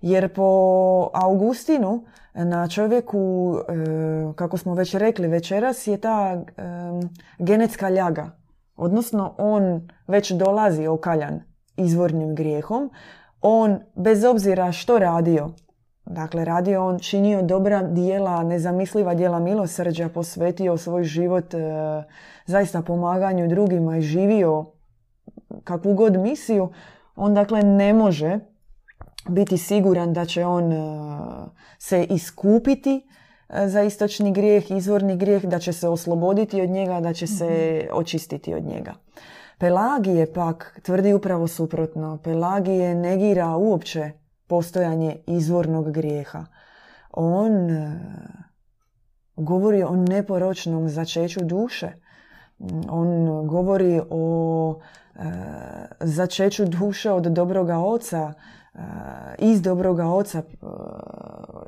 Jer 0.00 0.34
po 0.34 1.10
Augustinu 1.12 2.04
na 2.34 2.68
čovjeku, 2.68 3.54
e, 3.68 4.32
kako 4.34 4.58
smo 4.58 4.74
već 4.74 4.94
rekli 4.94 5.28
večeras, 5.28 5.86
je 5.86 5.96
ta 5.96 6.32
e, 6.32 6.42
genetska 7.38 7.90
ljaga. 7.90 8.30
Odnosno, 8.76 9.34
on 9.38 9.88
već 10.06 10.30
dolazi 10.30 10.86
okaljan 10.86 11.40
izvornim 11.76 12.34
grijehom. 12.34 12.90
On, 13.40 13.78
bez 13.94 14.24
obzira 14.24 14.72
što 14.72 14.98
radio, 14.98 15.50
dakle 16.04 16.44
radio 16.44 16.86
on, 16.86 16.98
činio 16.98 17.42
dobra 17.42 17.82
dijela, 17.82 18.42
nezamisliva 18.42 19.14
dijela 19.14 19.38
milosrđa, 19.38 20.08
posvetio 20.08 20.76
svoj 20.76 21.04
život 21.04 21.54
e, 21.54 21.58
zaista 22.46 22.82
pomaganju 22.82 23.48
drugima 23.48 23.96
i 23.96 24.02
živio 24.02 24.66
kakvu 25.64 25.94
god 25.94 26.16
misiju, 26.16 26.72
on 27.16 27.34
dakle 27.34 27.62
ne 27.62 27.92
može 27.92 28.38
biti 29.28 29.58
siguran 29.58 30.12
da 30.12 30.24
će 30.24 30.46
on 30.46 30.72
e, 30.72 30.76
se 31.78 32.04
iskupiti 32.04 33.08
e, 33.48 33.68
za 33.68 33.82
istočni 33.82 34.32
grijeh, 34.32 34.70
izvorni 34.70 35.16
grijeh, 35.16 35.44
da 35.44 35.58
će 35.58 35.72
se 35.72 35.88
osloboditi 35.88 36.62
od 36.62 36.70
njega, 36.70 37.00
da 37.00 37.12
će 37.12 37.26
se 37.26 37.80
mhm. 37.84 37.98
očistiti 37.98 38.54
od 38.54 38.64
njega. 38.64 38.94
Pelagije 39.58 40.32
pak 40.32 40.80
tvrdi 40.82 41.14
upravo 41.14 41.48
suprotno. 41.48 42.18
Pelagije 42.24 42.94
negira 42.94 43.56
uopće 43.56 44.21
postojanje 44.52 45.16
izvornog 45.26 45.90
grijeha. 45.90 46.44
On 47.10 47.70
e, 47.70 48.00
govori 49.36 49.82
o 49.82 49.96
neporočnom 49.96 50.88
začeću 50.88 51.44
duše. 51.44 51.92
On 52.88 53.46
govori 53.46 54.00
o 54.10 54.80
začeću 56.00 56.64
duše 56.64 57.10
od 57.10 57.22
dobroga 57.22 57.78
oca, 57.78 58.32
iz 59.38 59.62
dobroga 59.62 60.06
oca 60.06 60.42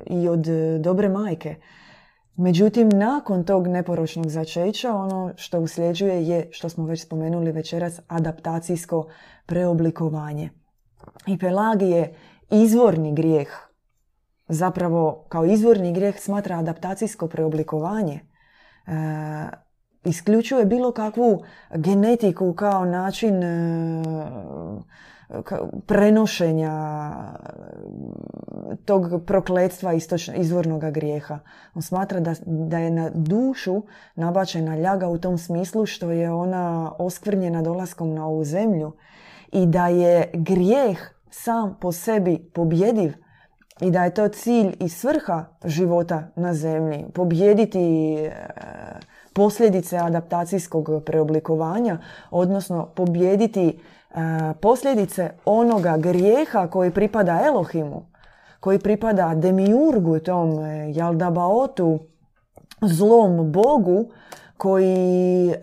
i 0.05 0.27
od 0.29 0.47
dobre 0.79 1.09
majke. 1.09 1.55
Međutim, 2.35 2.89
nakon 2.89 3.43
tog 3.43 3.67
neporočnog 3.67 4.29
začeća, 4.29 4.93
ono 4.93 5.31
što 5.35 5.59
usljeđuje 5.59 6.27
je, 6.27 6.47
što 6.51 6.69
smo 6.69 6.85
već 6.85 7.01
spomenuli 7.01 7.51
večeras, 7.51 7.99
adaptacijsko 8.07 9.07
preoblikovanje. 9.45 10.49
I 11.27 11.37
Pelagije 11.37 12.13
izvorni 12.63 13.13
grijeh, 13.15 13.47
zapravo 14.47 15.25
kao 15.29 15.45
izvorni 15.45 15.93
grijeh 15.93 16.19
smatra 16.19 16.57
adaptacijsko 16.57 17.27
preoblikovanje. 17.27 18.19
E, 18.87 18.91
isključuje 20.03 20.65
bilo 20.65 20.91
kakvu 20.91 21.43
genetiku 21.75 22.53
kao 22.53 22.85
način 22.85 23.43
e, 23.43 24.03
prenošenja 25.85 26.73
tog 28.85 29.25
prokletstva 29.25 29.93
izvornog 30.35 30.91
grijeha. 30.91 31.39
On 31.73 31.81
smatra 31.81 32.19
da, 32.19 32.33
da 32.45 32.77
je 32.77 32.91
na 32.91 33.09
dušu 33.13 33.81
nabačena 34.15 34.77
ljaga 34.77 35.07
u 35.07 35.17
tom 35.17 35.37
smislu 35.37 35.85
što 35.85 36.11
je 36.11 36.31
ona 36.31 36.91
oskvrnjena 36.97 37.61
dolaskom 37.61 38.13
na 38.13 38.27
ovu 38.27 38.43
zemlju 38.43 38.91
i 39.51 39.65
da 39.65 39.87
je 39.87 40.29
grijeh 40.33 41.14
sam 41.29 41.77
po 41.81 41.91
sebi 41.91 42.49
pobjediv 42.53 43.13
i 43.81 43.91
da 43.91 44.03
je 44.03 44.13
to 44.13 44.27
cilj 44.27 44.75
i 44.79 44.89
svrha 44.89 45.45
života 45.65 46.23
na 46.35 46.53
zemlji. 46.53 47.05
Pobjediti 47.13 48.15
e, 48.15 48.31
posljedice 49.33 49.97
adaptacijskog 49.97 50.89
preoblikovanja, 51.05 51.97
odnosno 52.31 52.85
pobjediti 52.95 53.79
posljedice 54.61 55.31
onoga 55.45 55.97
grijeha 55.97 56.67
koji 56.67 56.91
pripada 56.91 57.41
Elohimu, 57.45 58.05
koji 58.59 58.79
pripada 58.79 59.35
Demiurgu, 59.35 60.19
tom 60.19 60.59
e, 60.59 60.91
Jaldabaotu, 60.93 61.99
zlom 62.81 63.51
Bogu, 63.51 64.05
koji 64.57 65.49
e, 65.49 65.55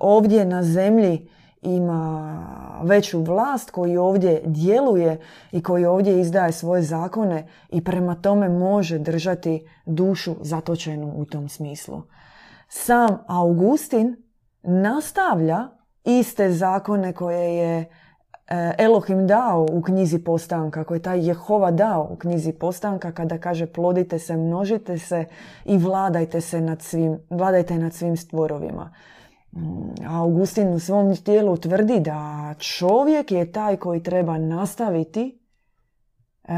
ovdje 0.00 0.44
na 0.44 0.62
zemlji 0.62 1.28
ima 1.74 2.38
veću 2.82 3.22
vlast, 3.22 3.70
koji 3.70 3.96
ovdje 3.96 4.42
djeluje 4.44 5.20
i 5.52 5.62
koji 5.62 5.84
ovdje 5.84 6.20
izdaje 6.20 6.52
svoje 6.52 6.82
zakone 6.82 7.48
i 7.68 7.84
prema 7.84 8.14
tome 8.14 8.48
može 8.48 8.98
držati 8.98 9.68
dušu 9.86 10.34
zatočenu 10.40 11.12
u 11.16 11.24
tom 11.24 11.48
smislu. 11.48 12.02
Sam 12.68 13.18
Augustin 13.26 14.16
nastavlja 14.62 15.68
iste 16.04 16.52
zakone 16.52 17.12
koje 17.12 17.56
je 17.56 17.78
e, 18.48 18.74
Elohim 18.78 19.26
dao 19.26 19.66
u 19.72 19.82
knjizi 19.82 20.18
postanka, 20.18 20.84
koje 20.84 20.96
je 20.96 21.02
taj 21.02 21.26
Jehova 21.28 21.70
dao 21.70 22.08
u 22.10 22.16
knjizi 22.16 22.52
postanka 22.52 23.12
kada 23.12 23.38
kaže 23.38 23.66
plodite 23.66 24.18
se, 24.18 24.36
množite 24.36 24.98
se 24.98 25.24
i 25.64 25.78
vladajte 25.78 26.40
se 26.40 26.60
nad 26.60 26.82
svim, 26.82 27.18
vladajte 27.30 27.78
nad 27.78 27.94
svim 27.94 28.16
stvorovima. 28.16 28.92
Mm, 29.56 30.06
Augustin 30.08 30.68
u 30.68 30.78
svom 30.78 31.16
tijelu 31.16 31.56
tvrdi 31.56 32.00
da 32.00 32.54
čovjek 32.58 33.32
je 33.32 33.52
taj 33.52 33.76
koji 33.76 34.02
treba 34.02 34.38
nastaviti 34.38 35.38
e, 36.44 36.52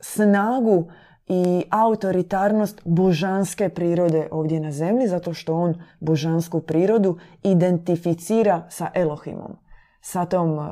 snagu 0.00 0.90
i 1.26 1.64
autoritarnost 1.70 2.80
božanske 2.84 3.68
prirode 3.68 4.28
ovdje 4.30 4.60
na 4.60 4.72
zemlji, 4.72 5.08
zato 5.08 5.34
što 5.34 5.54
on 5.54 5.74
božansku 6.00 6.60
prirodu 6.60 7.18
identificira 7.42 8.66
sa 8.70 8.90
Elohimom, 8.94 9.56
sa 10.00 10.24
tom 10.24 10.58
uh, 10.58 10.66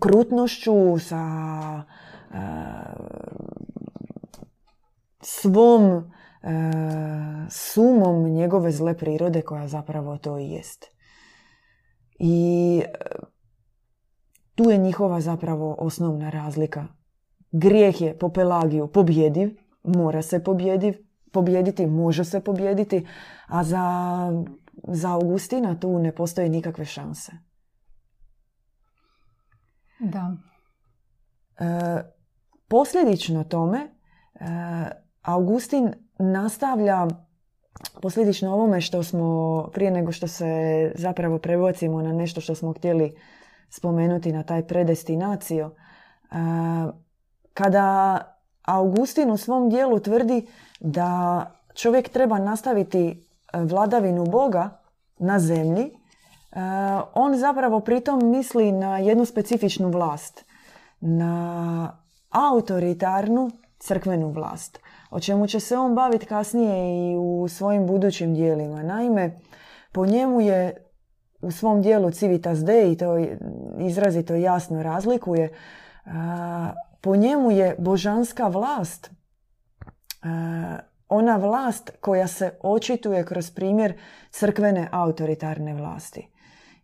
krutnošću, 0.00 0.98
sa 0.98 1.24
uh, 2.30 2.36
svom 5.20 6.12
sumom 7.50 8.30
njegove 8.30 8.70
zle 8.70 8.98
prirode 8.98 9.42
koja 9.42 9.68
zapravo 9.68 10.18
to 10.18 10.38
i 10.38 10.50
jest. 10.50 10.84
I 12.18 12.82
tu 14.54 14.70
je 14.70 14.78
njihova 14.78 15.20
zapravo 15.20 15.76
osnovna 15.78 16.30
razlika. 16.30 16.86
Grijeh 17.52 18.00
je 18.00 18.18
po 18.18 18.28
Pelagiju 18.28 18.86
pobjediv, 18.86 19.56
mora 19.82 20.22
se 20.22 20.44
pobjediv, 20.44 20.94
pobjediti, 21.32 21.86
može 21.86 22.24
se 22.24 22.40
pobjediti, 22.40 23.06
a 23.46 23.64
za, 23.64 23.82
za 24.88 25.12
Augustina 25.12 25.80
tu 25.80 25.98
ne 25.98 26.14
postoji 26.14 26.48
nikakve 26.48 26.84
šanse. 26.84 27.32
Da. 30.00 30.36
E, 31.58 32.02
posljedično 32.68 33.44
tome, 33.44 33.78
e, 33.78 33.90
Augustin 35.22 35.92
nastavlja 36.18 37.06
posljedično 38.02 38.54
ovome 38.54 38.80
što 38.80 39.02
smo, 39.02 39.62
prije 39.72 39.90
nego 39.90 40.12
što 40.12 40.28
se 40.28 40.92
zapravo 40.94 41.38
prebocimo 41.38 42.02
na 42.02 42.12
nešto 42.12 42.40
što 42.40 42.54
smo 42.54 42.72
htjeli 42.72 43.16
spomenuti 43.70 44.32
na 44.32 44.42
taj 44.42 44.66
predestinaciju, 44.66 45.66
e, 45.66 46.34
kada 47.54 48.18
Augustin 48.62 49.30
u 49.30 49.36
svom 49.36 49.70
dijelu 49.70 50.00
tvrdi 50.00 50.46
da 50.80 51.50
čovjek 51.74 52.08
treba 52.08 52.38
nastaviti 52.38 53.08
e, 53.08 53.14
vladavinu 53.58 54.24
Boga 54.26 54.80
na 55.18 55.38
zemlji, 55.38 55.84
e, 55.84 55.90
on 57.14 57.36
zapravo 57.36 57.80
pritom 57.80 58.30
misli 58.30 58.72
na 58.72 58.98
jednu 58.98 59.24
specifičnu 59.24 59.90
vlast, 59.90 60.44
na 61.00 61.96
autoritarnu 62.30 63.50
crkvenu 63.78 64.30
vlast, 64.30 64.80
o 65.14 65.20
čemu 65.20 65.46
će 65.46 65.60
se 65.60 65.76
on 65.76 65.94
baviti 65.94 66.26
kasnije 66.26 67.12
i 67.12 67.16
u 67.16 67.48
svojim 67.48 67.86
budućim 67.86 68.34
dijelima. 68.34 68.82
Naime, 68.82 69.40
po 69.92 70.06
njemu 70.06 70.40
je 70.40 70.86
u 71.42 71.50
svom 71.50 71.82
dijelu 71.82 72.10
Civitas 72.10 72.58
Dei, 72.58 72.96
to 72.96 73.18
izrazito 73.78 74.34
jasno 74.34 74.82
razlikuje, 74.82 75.52
po 77.00 77.16
njemu 77.16 77.50
je 77.50 77.76
božanska 77.78 78.48
vlast 78.48 79.10
ona 81.08 81.36
vlast 81.36 81.90
koja 82.00 82.26
se 82.26 82.50
očituje 82.62 83.24
kroz 83.24 83.50
primjer 83.50 83.94
crkvene 84.30 84.88
autoritarne 84.92 85.74
vlasti. 85.74 86.28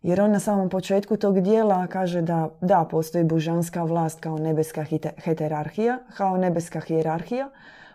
Jer 0.01 0.21
on 0.21 0.31
na 0.31 0.39
samom 0.39 0.69
početku 0.69 1.17
tog 1.17 1.41
dijela 1.41 1.87
kaže 1.87 2.21
da 2.21 2.49
da, 2.61 2.87
postoji 2.91 3.23
božanska 3.23 3.83
vlast 3.83 4.19
kao 4.19 4.37
nebeska 4.37 4.85
heterarhija, 5.23 5.99
kao 6.17 6.37
nebeska 6.37 6.79
hijerarhija, 6.79 7.49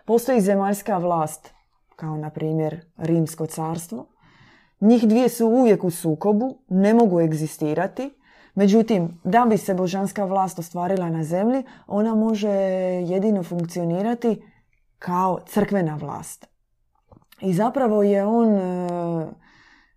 postoji 0.07 0.41
zemaljska 0.41 0.97
vlast 0.97 1.53
kao 1.95 2.17
na 2.17 2.29
primjer 2.29 2.85
rimsko 2.97 3.45
carstvo. 3.45 4.07
Njih 4.81 5.07
dvije 5.07 5.29
su 5.29 5.47
uvijek 5.47 5.83
u 5.83 5.91
sukobu, 5.91 6.57
ne 6.69 6.93
mogu 6.93 7.21
egzistirati, 7.21 8.17
Međutim, 8.57 9.19
da 9.23 9.45
bi 9.49 9.57
se 9.57 9.73
božanska 9.73 10.25
vlast 10.25 10.59
ostvarila 10.59 11.09
na 11.09 11.23
zemlji, 11.23 11.63
ona 11.87 12.15
može 12.15 12.49
jedino 13.07 13.43
funkcionirati 13.43 14.41
kao 14.99 15.39
crkvena 15.45 15.95
vlast. 15.95 16.47
I 17.41 17.53
zapravo 17.53 18.03
je 18.03 18.25
on 18.25 18.55
e, 18.55 19.27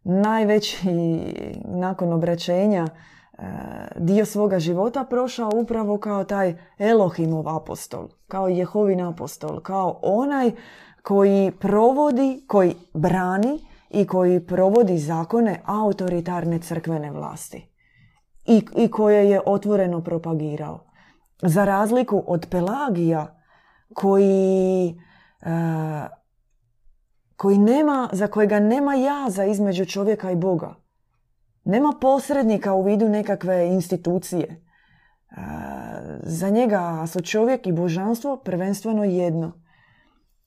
najveći 0.05 0.89
nakon 1.65 2.13
obraćenja 2.13 2.87
dio 3.97 4.25
svoga 4.25 4.59
života 4.59 5.05
prošao 5.05 5.51
upravo 5.55 5.99
kao 5.99 6.25
taj 6.25 6.55
Elohimov 6.79 7.49
apostol, 7.49 8.09
kao 8.29 8.49
Jehovin 8.49 9.01
apostol, 9.01 9.61
kao 9.61 9.99
onaj 10.03 10.53
koji 11.03 11.51
provodi, 11.51 12.45
koji 12.47 12.75
brani 12.95 13.67
i 13.91 14.07
koji 14.07 14.47
provodi 14.47 14.99
zakone 14.99 15.61
autoritarne 15.65 16.59
crkvene 16.59 17.11
vlasti 17.11 17.71
i, 18.47 18.63
i 18.77 18.91
koje 18.91 19.31
je 19.31 19.41
otvoreno 19.47 20.01
propagirao. 20.01 20.85
Za 21.43 21.65
razliku 21.65 22.25
od 22.27 22.47
Pelagija 22.51 23.43
koji, 23.95 25.01
uh, 25.43 25.49
koji 27.37 27.59
nema, 27.59 28.09
za 28.13 28.27
kojega 28.27 28.61
nema 28.61 28.95
jaza 28.95 29.45
između 29.45 29.85
čovjeka 29.85 30.31
i 30.31 30.37
Boga. 30.37 30.75
Nema 31.71 31.93
posrednika 32.01 32.75
u 32.75 32.83
vidu 32.83 33.09
nekakve 33.09 33.69
institucije. 33.69 34.47
Uh, 35.31 35.37
za 36.23 36.51
njega 36.51 37.07
su 37.07 37.21
čovjek 37.21 37.67
i 37.67 37.73
božanstvo 37.73 38.37
prvenstveno 38.37 39.05
jedno. 39.05 39.53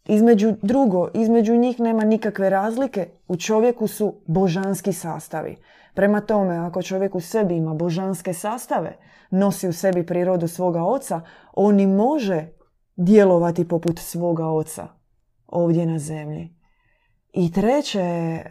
Između 0.05 0.53
drugo, 0.61 1.09
između 1.13 1.55
njih 1.55 1.79
nema 1.79 2.03
nikakve 2.03 2.49
razlike, 2.49 3.09
u 3.27 3.37
čovjeku 3.37 3.87
su 3.87 4.21
božanski 4.27 4.93
sastavi. 4.93 5.57
Prema 5.93 6.21
tome, 6.21 6.55
ako 6.55 6.81
čovjek 6.81 7.15
u 7.15 7.19
sebi 7.19 7.57
ima 7.57 7.73
božanske 7.73 8.33
sastave, 8.33 8.97
nosi 9.31 9.67
u 9.67 9.73
sebi 9.73 10.05
prirodu 10.05 10.47
svoga 10.47 10.83
oca, 10.83 11.21
on 11.53 11.79
i 11.79 11.87
može 11.87 12.47
djelovati 12.95 13.67
poput 13.67 13.99
svoga 13.99 14.47
oca 14.47 14.87
ovdje 15.47 15.85
na 15.85 15.99
zemlji. 15.99 16.55
I 17.33 17.51
treće, 17.51 17.99
e, 17.99 18.43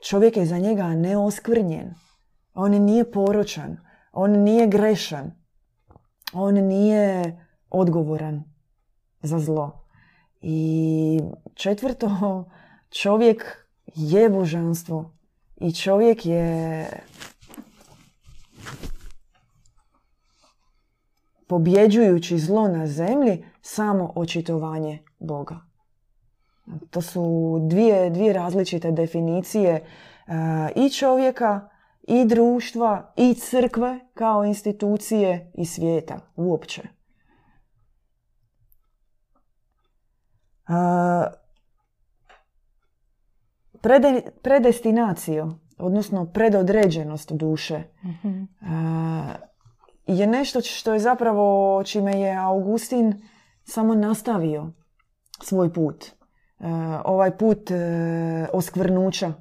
čovjek 0.00 0.36
je 0.36 0.46
za 0.46 0.58
njega 0.58 0.88
neoskvrnjen. 0.88 1.94
On 2.54 2.72
nije 2.72 3.10
poročan. 3.12 3.76
On 4.12 4.30
nije 4.30 4.66
grešan. 4.66 5.32
On 6.32 6.54
nije 6.54 7.38
odgovoran 7.70 8.44
za 9.22 9.38
zlo. 9.38 9.84
I 10.40 11.20
četvrto, 11.54 12.08
čovjek 13.00 13.44
je 13.94 14.28
božanstvo. 14.30 15.14
I 15.56 15.72
čovjek 15.72 16.26
je 16.26 16.86
pobjeđujući 21.48 22.38
zlo 22.38 22.68
na 22.68 22.86
zemlji 22.86 23.44
samo 23.60 24.12
očitovanje 24.14 25.04
Boga. 25.18 25.67
To 26.90 27.02
su 27.02 27.58
dvije, 27.62 28.10
dvije 28.10 28.32
različite 28.32 28.90
definicije 28.90 29.72
e, 29.72 29.82
i 30.76 30.90
čovjeka, 30.90 31.68
i 32.02 32.24
društva, 32.24 33.12
i 33.16 33.34
crkve 33.34 33.98
kao 34.14 34.44
institucije 34.44 35.52
i 35.54 35.66
svijeta 35.66 36.20
uopće. 36.36 36.82
Uh, 40.68 40.74
prede, 43.80 44.22
predestinaciju, 44.42 45.52
odnosno 45.78 46.26
predodređenost 46.32 47.32
duše, 47.32 47.82
mm 48.04 48.44
je 50.08 50.26
nešto 50.26 50.60
što 50.60 50.92
je 50.92 50.98
zapravo 50.98 51.82
čime 51.84 52.20
je 52.20 52.36
Augustin 52.36 53.28
samo 53.64 53.94
nastavio 53.94 54.72
svoj 55.42 55.72
put. 55.72 56.17
E, 56.60 56.66
ovaj 57.04 57.36
put 57.36 57.70
e, 57.70 58.46
oskvrnuća 58.52 59.32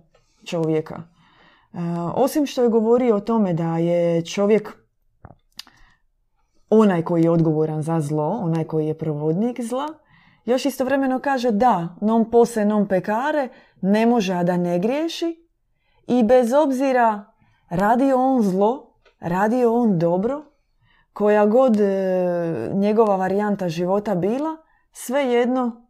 čovjeka. 0.45 0.95
E, 0.95 1.77
osim 2.15 2.45
što 2.45 2.63
je 2.63 2.69
govorio 2.69 3.15
o 3.15 3.19
tome 3.19 3.53
da 3.53 3.77
je 3.77 4.25
čovjek 4.25 4.73
onaj 6.69 7.01
koji 7.01 7.23
je 7.23 7.31
odgovoran 7.31 7.81
za 7.81 8.01
zlo, 8.01 8.39
onaj 8.43 8.63
koji 8.63 8.87
je 8.87 8.97
provodnik 8.97 9.61
zla, 9.61 9.87
još 10.45 10.65
istovremeno 10.65 11.19
kaže 11.19 11.51
da, 11.51 11.95
non 12.01 12.31
pose 12.31 12.65
non 12.65 12.87
pekare, 12.87 13.49
ne 13.81 14.05
može 14.05 14.43
da 14.43 14.57
ne 14.57 14.79
griješi 14.79 15.47
i 16.07 16.23
bez 16.23 16.53
obzira 16.53 17.25
radio 17.69 18.17
on 18.17 18.43
zlo, 18.43 18.93
radio 19.19 19.73
on 19.73 19.99
dobro, 19.99 20.43
koja 21.13 21.45
god 21.45 21.77
njegova 22.73 23.15
varijanta 23.15 23.69
života 23.69 24.15
bila, 24.15 24.57
svejedno 24.91 25.86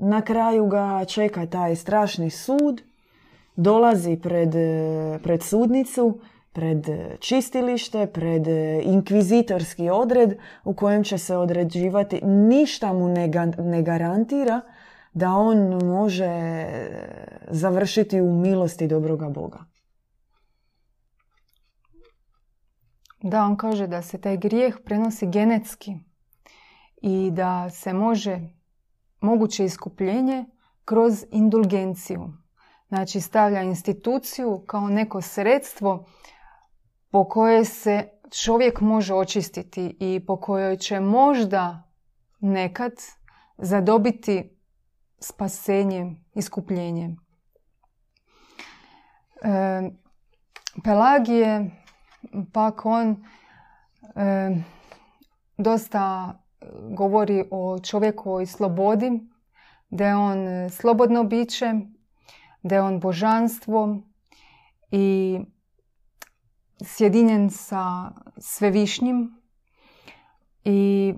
na 0.00 0.22
kraju 0.22 0.66
ga 0.66 1.04
čeka 1.04 1.46
taj 1.46 1.76
strašni 1.76 2.30
sud, 2.30 2.82
dolazi 3.56 4.16
pred, 4.16 4.54
e, 4.54 5.18
pred 5.22 5.42
sudnicu, 5.42 6.20
pred 6.52 6.86
čistilište, 7.20 8.06
pred 8.06 8.46
inkvizitorski 8.82 9.90
odred 9.90 10.38
u 10.64 10.74
kojem 10.74 11.04
će 11.04 11.18
se 11.18 11.36
određivati, 11.36 12.20
ništa 12.24 12.92
mu 12.92 13.08
ne, 13.08 13.30
ne 13.58 13.82
garantira 13.82 14.60
da 15.12 15.30
on 15.30 15.84
može 15.84 16.66
završiti 17.48 18.20
u 18.20 18.32
milosti 18.32 18.86
dobroga 18.86 19.28
Boga. 19.28 19.58
Da, 23.22 23.44
on 23.44 23.56
kaže 23.56 23.86
da 23.86 24.02
se 24.02 24.20
taj 24.20 24.36
grijeh 24.36 24.76
prenosi 24.84 25.26
genetski 25.26 25.94
i 27.02 27.30
da 27.30 27.70
se 27.70 27.92
može 27.92 28.40
moguće 29.20 29.64
iskupljenje 29.64 30.44
kroz 30.84 31.24
indulgenciju. 31.30 32.32
Znači 32.88 33.20
stavlja 33.20 33.62
instituciju 33.62 34.64
kao 34.66 34.88
neko 34.88 35.20
sredstvo 35.20 36.06
po 37.10 37.28
koje 37.28 37.64
se 37.64 38.08
čovjek 38.42 38.80
može 38.80 39.14
očistiti 39.14 39.96
i 40.00 40.24
po 40.26 40.40
kojoj 40.40 40.76
će 40.76 41.00
možda 41.00 41.82
nekad 42.40 42.92
zadobiti 43.58 44.56
spasenje, 45.20 46.16
iskupljenje. 46.34 47.16
E, 49.42 49.90
Pelagije, 50.84 51.70
pak 52.52 52.86
on 52.86 53.24
e, 54.16 54.50
dosta 55.58 56.34
govori 56.96 57.44
o 57.50 57.78
čovjekovoj 57.78 58.46
slobodi, 58.46 59.20
da 59.90 60.06
je 60.06 60.16
on 60.16 60.70
slobodno 60.70 61.24
biće, 61.24 61.72
da 62.62 62.74
je 62.74 62.82
on 62.82 63.00
božanstvo 63.00 64.02
i 64.90 65.38
sjedinjen 66.84 67.50
sa 67.50 68.10
svevišnjim 68.38 69.40
i 70.64 71.14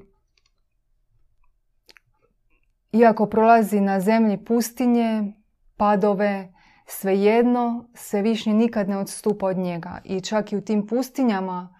iako 2.92 3.26
prolazi 3.26 3.80
na 3.80 4.00
zemlji 4.00 4.44
pustinje, 4.44 5.32
padove, 5.76 6.52
svejedno, 6.86 7.88
svevišnji 7.94 8.54
nikad 8.54 8.88
ne 8.88 8.98
odstupa 8.98 9.46
od 9.46 9.56
njega. 9.56 10.00
I 10.04 10.20
čak 10.20 10.52
i 10.52 10.56
u 10.56 10.60
tim 10.60 10.86
pustinjama 10.86 11.74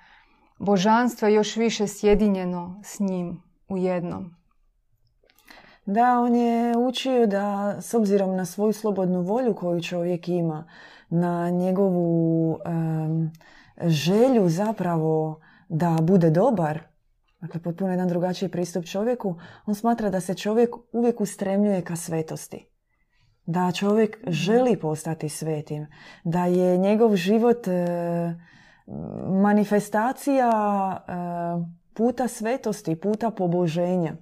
božanstvo 0.59 1.29
je 1.29 1.35
još 1.35 1.57
više 1.57 1.89
sjedinjeno 1.89 2.81
s 2.85 3.01
njim 3.01 3.52
u 3.73 3.77
jednom. 3.77 4.35
Da, 5.87 6.21
on 6.21 6.35
je 6.35 6.77
učio 6.77 7.27
da 7.27 7.77
s 7.81 7.95
obzirom 7.95 8.37
na 8.37 8.45
svoju 8.45 8.73
slobodnu 8.73 9.23
volju 9.23 9.55
koju 9.55 9.83
čovjek 9.83 10.29
ima, 10.29 10.65
na 11.11 11.51
njegovu 11.51 12.59
želju 13.83 14.49
zapravo 14.49 15.41
da 15.69 15.99
bude 16.03 16.31
dobar, 16.31 16.79
dakle 17.41 17.61
potpuno 17.63 17.91
jedan 17.91 18.09
drugačiji 18.09 18.49
pristup 18.49 18.85
čovjeku, 18.85 19.35
on 19.67 19.75
smatra 19.75 20.11
da 20.11 20.21
se 20.21 20.35
čovjek 20.35 20.71
uvijek 20.93 21.21
ustremljuje 21.21 21.83
ka 21.83 21.97
svetosti. 21.97 22.69
Da 23.47 23.73
čovjek 23.73 24.19
želi 24.27 24.77
postati 24.77 25.29
svetim, 25.29 25.87
da 26.25 26.47
je 26.47 26.79
njegov 26.79 27.17
život 27.17 27.69
e, 27.69 27.87
manifestacija 29.43 30.51
e, 30.97 31.82
puta 31.95 32.29
svetosti, 32.29 32.97
puta 32.97 33.31
poboženja. 33.31 34.13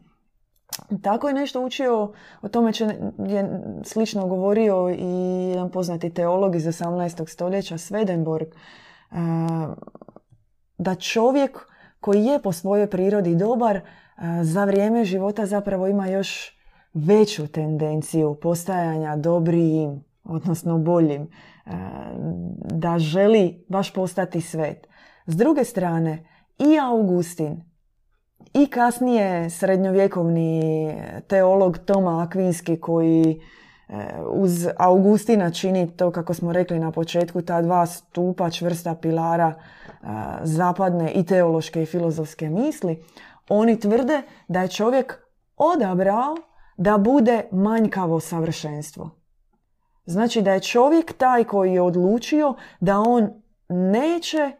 Tako 1.02 1.28
je 1.28 1.34
nešto 1.34 1.64
učio, 1.64 2.12
o 2.42 2.48
tome 2.48 2.72
će, 2.72 2.84
je 3.18 3.60
slično 3.84 4.26
govorio 4.26 4.90
i 4.98 5.48
jedan 5.48 5.70
poznati 5.70 6.14
teolog 6.14 6.56
iz 6.56 6.64
18. 6.64 7.28
stoljeća, 7.28 7.74
Swedenborg, 7.74 8.46
da 10.78 10.94
čovjek 10.94 11.58
koji 12.00 12.24
je 12.24 12.42
po 12.42 12.52
svojoj 12.52 12.90
prirodi 12.90 13.34
dobar, 13.34 13.80
za 14.42 14.64
vrijeme 14.64 15.04
života 15.04 15.46
zapravo 15.46 15.86
ima 15.86 16.06
još 16.06 16.58
veću 16.94 17.46
tendenciju 17.46 18.34
postajanja 18.42 19.16
dobrijim, 19.16 20.04
odnosno 20.24 20.78
boljim, 20.78 21.28
da 22.70 22.98
želi 22.98 23.64
baš 23.68 23.94
postati 23.94 24.40
svet. 24.40 24.86
S 25.26 25.36
druge 25.36 25.64
strane, 25.64 26.29
i 26.60 26.78
Augustin 26.78 27.70
i 28.54 28.66
kasnije 28.66 29.50
srednjovjekovni 29.50 30.94
teolog 31.28 31.78
Toma 31.78 32.22
Akvinski 32.22 32.80
koji 32.80 33.40
e, 33.88 33.94
uz 34.26 34.68
Augustina 34.76 35.50
čini 35.50 35.96
to 35.96 36.10
kako 36.10 36.34
smo 36.34 36.52
rekli 36.52 36.78
na 36.78 36.92
početku 36.92 37.42
ta 37.42 37.62
dva 37.62 37.86
stupa 37.86 38.50
čvrsta 38.50 38.94
pilara 38.94 39.54
e, 39.54 40.06
zapadne 40.42 41.12
i 41.12 41.26
teološke 41.26 41.82
i 41.82 41.86
filozofske 41.86 42.48
misli 42.48 43.04
oni 43.48 43.80
tvrde 43.80 44.22
da 44.48 44.62
je 44.62 44.68
čovjek 44.68 45.18
odabrao 45.56 46.36
da 46.76 46.98
bude 46.98 47.44
manjkavo 47.52 48.20
savršenstvo. 48.20 49.10
Znači 50.06 50.42
da 50.42 50.52
je 50.52 50.60
čovjek 50.60 51.12
taj 51.12 51.44
koji 51.44 51.72
je 51.72 51.82
odlučio 51.82 52.54
da 52.80 52.98
on 52.98 53.30
neće 53.68 54.52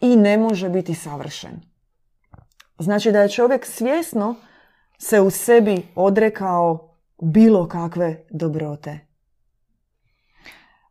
i 0.00 0.16
ne 0.16 0.38
može 0.38 0.68
biti 0.68 0.94
savršen. 0.94 1.60
Znači 2.78 3.12
da 3.12 3.22
je 3.22 3.28
čovjek 3.28 3.66
svjesno 3.66 4.34
se 4.98 5.20
u 5.20 5.30
sebi 5.30 5.86
odrekao 5.94 6.96
bilo 7.22 7.68
kakve 7.68 8.24
dobrote. 8.30 8.98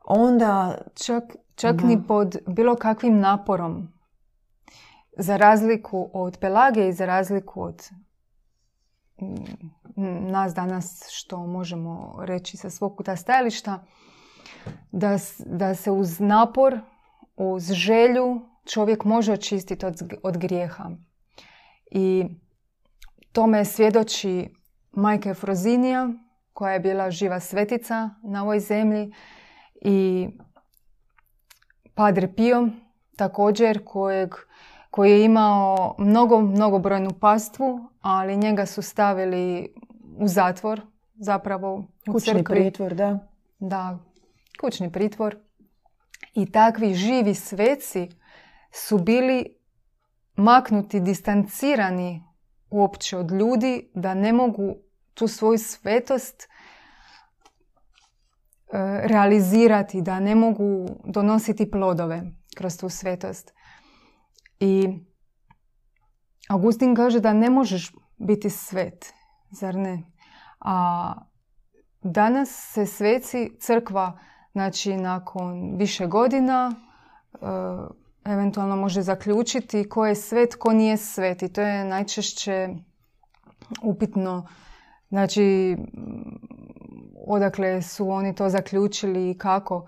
Onda... 0.06 0.78
Čak, 1.06 1.24
čak 1.56 1.82
ni 1.84 2.08
pod 2.08 2.38
bilo 2.48 2.76
kakvim 2.76 3.19
naporom. 3.19 3.93
Za 5.17 5.38
razliku 5.38 6.10
od 6.13 6.38
Pelage 6.38 6.88
i 6.88 6.93
za 6.93 7.06
razliku 7.06 7.62
od 7.62 7.89
mm, 9.22 10.32
nas 10.32 10.54
danas 10.54 11.08
što 11.10 11.45
možemo 11.45 12.15
reći 12.22 12.58
sa 12.58 12.69
svog 12.69 12.98
kuta 12.98 13.15
stajališta, 13.15 13.84
da, 14.91 15.17
da 15.45 15.76
se 15.76 15.91
uz 15.91 16.19
napor, 16.19 16.80
uz 17.38 17.72
želju 17.72 18.48
čovjek 18.65 19.04
može 19.04 19.34
očistiti 19.34 19.86
od, 19.86 20.13
od 20.24 20.38
grijeha. 20.38 20.89
I 21.91 22.26
tome 23.32 23.65
svjedoči 23.65 24.54
majka 24.91 25.34
Frozinija, 25.34 26.10
koja 26.54 26.74
je 26.74 26.80
bila 26.80 27.12
živa 27.12 27.39
svetica 27.39 28.10
na 28.24 28.43
ovoj 28.43 28.60
zemlji 28.60 29.13
i 29.82 30.28
Padre 31.93 32.34
Pio 32.36 32.67
također 33.17 33.86
kojeg, 33.86 34.30
koji 34.91 35.12
je 35.12 35.26
imao 35.26 35.95
mnogo, 35.98 36.41
mnogobrojnu 36.41 37.10
pastvu, 37.19 37.89
ali 38.02 38.38
njega 38.38 38.65
su 38.65 38.82
stavili 38.82 39.74
u 40.17 40.28
zatvor, 40.28 40.82
zapravo 41.15 41.76
u 42.08 42.12
kućni 42.12 42.43
pritvor, 42.43 42.95
da. 42.95 43.19
Da, 43.60 44.00
kućni 44.62 44.91
pritvor. 44.91 45.38
I 46.34 46.52
takvi 46.52 46.93
živi 46.93 47.36
sveci 47.36 48.10
su 48.71 48.97
bili 48.97 49.55
maknuti, 50.36 50.99
distancirani 50.99 52.23
uopće 52.69 53.17
od 53.17 53.32
ljudi, 53.32 53.91
da 53.93 54.13
ne 54.13 54.34
mogu 54.34 54.75
tu 55.13 55.27
svoju 55.27 55.58
svetost 55.58 56.43
e, 56.43 56.47
realizirati, 59.03 60.01
da 60.01 60.19
ne 60.19 60.36
mogu 60.36 60.86
donositi 61.05 61.71
plodove 61.71 62.23
kroz 62.58 62.77
tu 62.77 62.89
svetost. 62.89 63.53
I 64.60 64.88
Augustin 66.49 66.95
kaže 66.95 67.19
da 67.19 67.34
ne 67.34 67.49
možeš 67.49 67.91
biti 68.17 68.49
svet, 68.49 69.13
zar 69.51 69.75
ne? 69.75 70.03
A 70.60 71.13
danas 72.01 72.49
se 72.73 72.86
sveci 72.86 73.51
crkva, 73.60 74.19
znači 74.51 74.97
nakon 74.97 75.75
više 75.77 76.08
godina, 76.08 76.75
e, 77.34 77.38
eventualno 78.30 78.76
može 78.76 79.02
zaključiti 79.02 79.89
ko 79.89 80.06
je 80.06 80.15
svet, 80.15 80.56
ko 80.56 80.74
nije 80.74 80.98
svet. 80.98 81.44
I 81.44 81.54
to 81.54 81.62
je 81.62 81.86
najčešće 81.86 82.70
upitno. 83.84 84.48
Znači, 85.10 85.78
odakle 87.28 87.82
su 87.82 88.10
oni 88.10 88.36
to 88.36 88.50
zaključili 88.50 89.32
i 89.32 89.38
kako. 89.38 89.88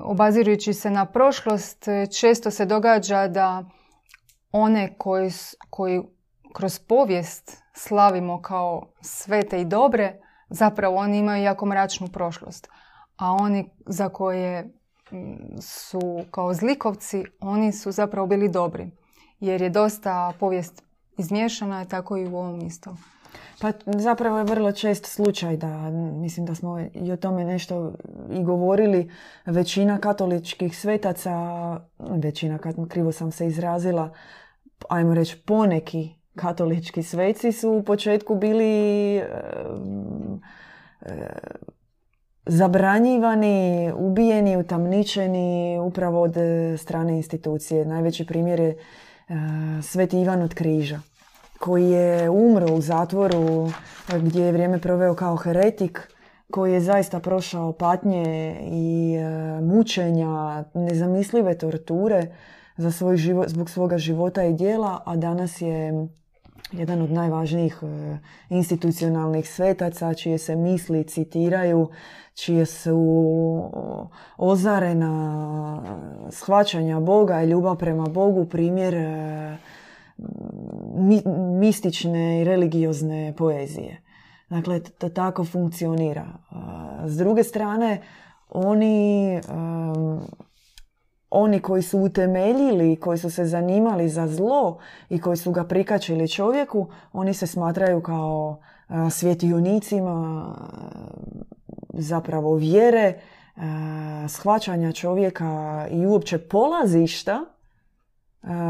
Obazirujući 0.00 0.72
se 0.72 0.90
na 0.90 1.06
prošlost, 1.06 1.84
često 2.20 2.50
se 2.50 2.66
događa 2.66 3.28
da 3.28 3.64
one 4.52 4.94
koji, 4.98 5.30
koji 5.70 6.02
kroz 6.54 6.78
povijest 6.78 7.62
slavimo 7.72 8.42
kao 8.42 8.92
svete 9.00 9.60
i 9.60 9.64
dobre, 9.64 10.20
zapravo 10.48 10.96
oni 10.96 11.18
imaju 11.18 11.42
jako 11.42 11.66
mračnu 11.66 12.08
prošlost. 12.08 12.68
A 13.16 13.32
oni 13.32 13.70
za 13.86 14.08
koje 14.08 14.74
su 15.60 16.24
kao 16.30 16.54
zlikovci, 16.54 17.24
oni 17.40 17.72
su 17.72 17.92
zapravo 17.92 18.26
bili 18.26 18.48
dobri. 18.48 18.90
Jer 19.40 19.62
je 19.62 19.70
dosta 19.70 20.32
povijest 20.40 20.82
izmiješana, 21.18 21.84
tako 21.84 22.16
i 22.16 22.26
u 22.26 22.36
ovom 22.36 22.60
isto. 22.60 22.96
Pa 23.60 23.72
zapravo 23.84 24.38
je 24.38 24.44
vrlo 24.44 24.72
čest 24.72 25.06
slučaj 25.06 25.56
da, 25.56 25.90
mislim 25.90 26.46
da 26.46 26.54
smo 26.54 26.80
i 26.80 27.12
o 27.12 27.16
tome 27.16 27.44
nešto 27.44 27.92
i 28.30 28.44
govorili, 28.44 29.10
većina 29.46 29.98
katoličkih 29.98 30.78
svetaca, 30.78 31.30
većina, 31.98 32.58
krivo 32.88 33.12
sam 33.12 33.32
se 33.32 33.46
izrazila, 33.46 34.12
ajmo 34.88 35.14
reći 35.14 35.42
poneki 35.46 36.14
katolički 36.36 37.02
sveci 37.02 37.52
su 37.52 37.70
u 37.70 37.82
početku 37.82 38.34
bili 38.34 39.22
zabranjivani, 42.46 43.92
ubijeni, 43.96 44.56
utamničeni 44.56 45.78
upravo 45.78 46.22
od 46.22 46.36
e, 46.36 46.76
strane 46.76 47.16
institucije. 47.16 47.84
Najveći 47.84 48.26
primjer 48.26 48.60
je 48.60 48.68
e, 48.68 48.76
Sveti 49.82 50.20
Ivan 50.20 50.42
od 50.42 50.54
križa 50.54 51.00
koji 51.58 51.90
je 51.90 52.30
umro 52.30 52.74
u 52.74 52.80
zatvoru 52.80 53.68
e, 53.68 54.18
gdje 54.18 54.44
je 54.44 54.52
vrijeme 54.52 54.78
proveo 54.78 55.14
kao 55.14 55.36
heretik 55.36 56.08
koji 56.50 56.72
je 56.72 56.80
zaista 56.80 57.20
prošao 57.20 57.72
patnje 57.72 58.56
i 58.62 59.16
mučenja, 59.62 60.64
nezamislive 60.74 61.58
torture 61.58 62.26
za 62.76 62.90
svoj 62.90 63.16
život, 63.16 63.48
zbog 63.48 63.70
svoga 63.70 63.98
života 63.98 64.44
i 64.44 64.52
dijela, 64.52 65.02
a 65.06 65.16
danas 65.16 65.60
je 65.60 66.08
jedan 66.72 67.02
od 67.02 67.10
najvažnijih 67.10 67.78
e, 67.82 68.18
institucionalnih 68.48 69.50
svetaca, 69.50 70.14
čije 70.14 70.38
se 70.38 70.56
misli 70.56 71.04
citiraju, 71.04 71.88
čije 72.34 72.66
su 72.66 73.70
ozarena 74.36 75.82
shvaćanja 76.30 77.00
Boga 77.00 77.42
i 77.42 77.46
ljubav 77.46 77.76
prema 77.76 78.04
Bogu 78.04 78.44
primjer 78.44 78.94
e, 78.94 79.56
mistične 81.60 82.40
i 82.40 82.44
religiozne 82.44 83.34
poezije. 83.36 84.00
Dakle, 84.48 84.80
to 84.80 85.08
tako 85.08 85.44
funkcionira. 85.44 86.26
S 87.04 87.16
druge 87.16 87.44
strane, 87.44 88.02
oni 88.50 89.40
oni 91.34 91.60
koji 91.60 91.82
su 91.82 91.98
utemeljili, 91.98 92.96
koji 92.96 93.18
su 93.18 93.30
se 93.30 93.44
zanimali 93.44 94.08
za 94.08 94.28
zlo 94.28 94.78
i 95.08 95.20
koji 95.20 95.36
su 95.36 95.52
ga 95.52 95.64
prikačili 95.64 96.28
čovjeku, 96.28 96.86
oni 97.12 97.34
se 97.34 97.46
smatraju 97.46 98.02
kao 98.02 98.60
svjetionicima 99.10 100.46
zapravo 101.88 102.54
vjere, 102.54 103.14
shvaćanja 104.28 104.92
čovjeka 104.92 105.86
i 105.90 106.06
uopće 106.06 106.38
polazišta 106.38 107.44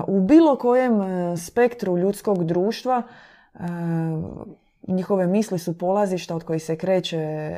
u 0.06 0.20
bilo 0.20 0.56
kojem 0.56 0.92
spektru 1.36 1.98
ljudskog 1.98 2.44
društva 2.44 3.02
njihove 4.88 5.26
misli 5.26 5.58
su 5.58 5.78
polazišta 5.78 6.36
od 6.36 6.44
kojih 6.44 6.62
se 6.62 6.76
kreće 6.76 7.54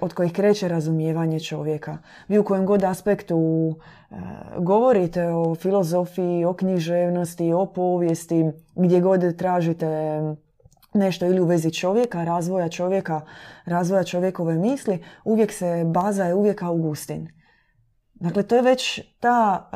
od 0.00 0.14
kojih 0.14 0.32
kreće 0.32 0.68
razumijevanje 0.68 1.40
čovjeka. 1.40 1.98
Vi 2.28 2.38
u 2.38 2.44
kojem 2.44 2.66
god 2.66 2.84
aspektu 2.84 3.36
e, 3.70 4.14
govorite 4.58 5.28
o 5.28 5.54
filozofiji, 5.54 6.44
o 6.44 6.54
književnosti, 6.54 7.52
o 7.52 7.66
povijesti, 7.66 8.44
gdje 8.74 9.00
god 9.00 9.36
tražite 9.36 10.20
nešto 10.94 11.26
ili 11.26 11.40
u 11.40 11.44
vezi 11.44 11.70
čovjeka, 11.70 12.24
razvoja 12.24 12.68
čovjeka, 12.68 13.20
razvoja 13.64 14.04
čovjekove 14.04 14.54
misli, 14.54 15.04
uvijek 15.24 15.52
se 15.52 15.84
baza 15.86 16.24
je 16.24 16.34
uvijek 16.34 16.62
Augustin. 16.62 17.28
Dakle, 18.14 18.42
to 18.42 18.56
je 18.56 18.62
već 18.62 19.00
ta, 19.20 19.70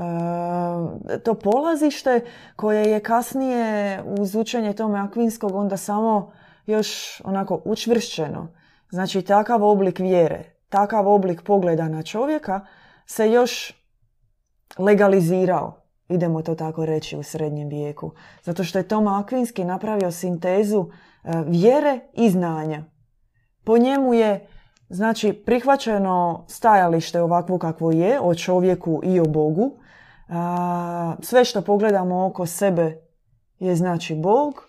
e, 1.10 1.18
to 1.18 1.34
polazište 1.34 2.20
koje 2.56 2.84
je 2.84 3.00
kasnije 3.00 4.02
uz 4.18 4.34
učenje 4.34 4.72
tome 4.72 4.98
akvinskog 4.98 5.54
onda 5.54 5.76
samo 5.76 6.32
još 6.66 7.20
onako 7.24 7.62
učvršćeno. 7.64 8.57
Znači, 8.90 9.22
takav 9.22 9.64
oblik 9.64 9.98
vjere, 9.98 10.44
takav 10.68 11.08
oblik 11.08 11.42
pogleda 11.42 11.88
na 11.88 12.02
čovjeka 12.02 12.66
se 13.06 13.30
još 13.30 13.72
legalizirao, 14.78 15.80
idemo 16.08 16.42
to 16.42 16.54
tako 16.54 16.86
reći, 16.86 17.16
u 17.16 17.22
srednjem 17.22 17.68
vijeku. 17.68 18.12
Zato 18.42 18.64
što 18.64 18.78
je 18.78 18.88
Toma 18.88 19.20
Akvinski 19.20 19.64
napravio 19.64 20.10
sintezu 20.12 20.86
e, 21.24 21.30
vjere 21.46 22.00
i 22.12 22.30
znanja. 22.30 22.84
Po 23.64 23.78
njemu 23.78 24.14
je 24.14 24.48
znači 24.88 25.32
prihvaćeno 25.32 26.44
stajalište 26.48 27.22
ovakvo 27.22 27.58
kakvo 27.58 27.90
je 27.90 28.20
o 28.20 28.34
čovjeku 28.34 29.00
i 29.04 29.20
o 29.20 29.24
Bogu. 29.24 29.78
Sve 31.22 31.44
što 31.44 31.62
pogledamo 31.62 32.26
oko 32.26 32.46
sebe 32.46 33.00
je 33.58 33.76
znači 33.76 34.14
Bog. 34.14 34.68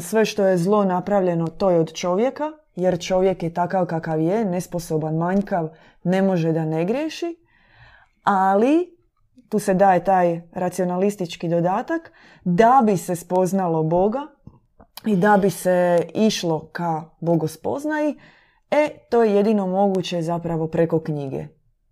Sve 0.00 0.24
što 0.24 0.46
je 0.46 0.58
zlo 0.58 0.84
napravljeno 0.84 1.46
to 1.46 1.70
je 1.70 1.80
od 1.80 1.92
čovjeka 1.92 2.44
jer 2.78 2.98
čovjek 3.00 3.42
je 3.42 3.54
takav 3.54 3.86
kakav 3.86 4.20
je, 4.20 4.44
nesposoban, 4.44 5.16
manjkav, 5.16 5.68
ne 6.04 6.22
može 6.22 6.52
da 6.52 6.64
ne 6.64 6.84
griješi, 6.84 7.36
ali 8.22 8.98
tu 9.48 9.58
se 9.58 9.74
daje 9.74 10.04
taj 10.04 10.40
racionalistički 10.52 11.48
dodatak 11.48 12.12
da 12.44 12.82
bi 12.86 12.96
se 12.96 13.16
spoznalo 13.16 13.82
Boga 13.82 14.26
i 15.06 15.16
da 15.16 15.38
bi 15.42 15.50
se 15.50 16.06
išlo 16.14 16.68
ka 16.72 17.04
bogospoznaji, 17.20 18.14
e, 18.70 18.88
to 19.10 19.22
je 19.22 19.34
jedino 19.34 19.66
moguće 19.66 20.22
zapravo 20.22 20.68
preko 20.68 21.00
knjige, 21.00 21.46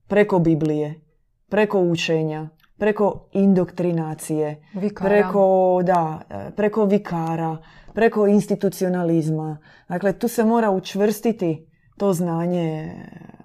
preko 0.06 0.38
Biblije, 0.38 1.00
preko 1.48 1.80
učenja, 1.80 2.48
preko 2.78 3.28
indoktrinacije, 3.32 4.68
vikara. 4.74 5.10
preko 5.10 5.80
da, 5.82 6.20
preko 6.56 6.84
vikara, 6.84 7.56
preko 7.96 8.26
institucionalizma. 8.26 9.58
Dakle, 9.88 10.18
tu 10.18 10.28
se 10.28 10.44
mora 10.44 10.70
učvrstiti 10.70 11.66
to 11.96 12.12
znanje 12.12 12.94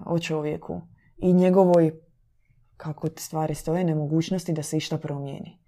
o 0.05 0.19
čovjeku 0.19 0.81
i 1.17 1.33
njegovoj, 1.33 1.91
kako 2.77 3.07
stvari 3.17 3.55
stoje, 3.55 3.83
nemogućnosti 3.83 4.53
da 4.53 4.63
se 4.63 4.77
išta 4.77 4.97
promijeni. 4.97 5.59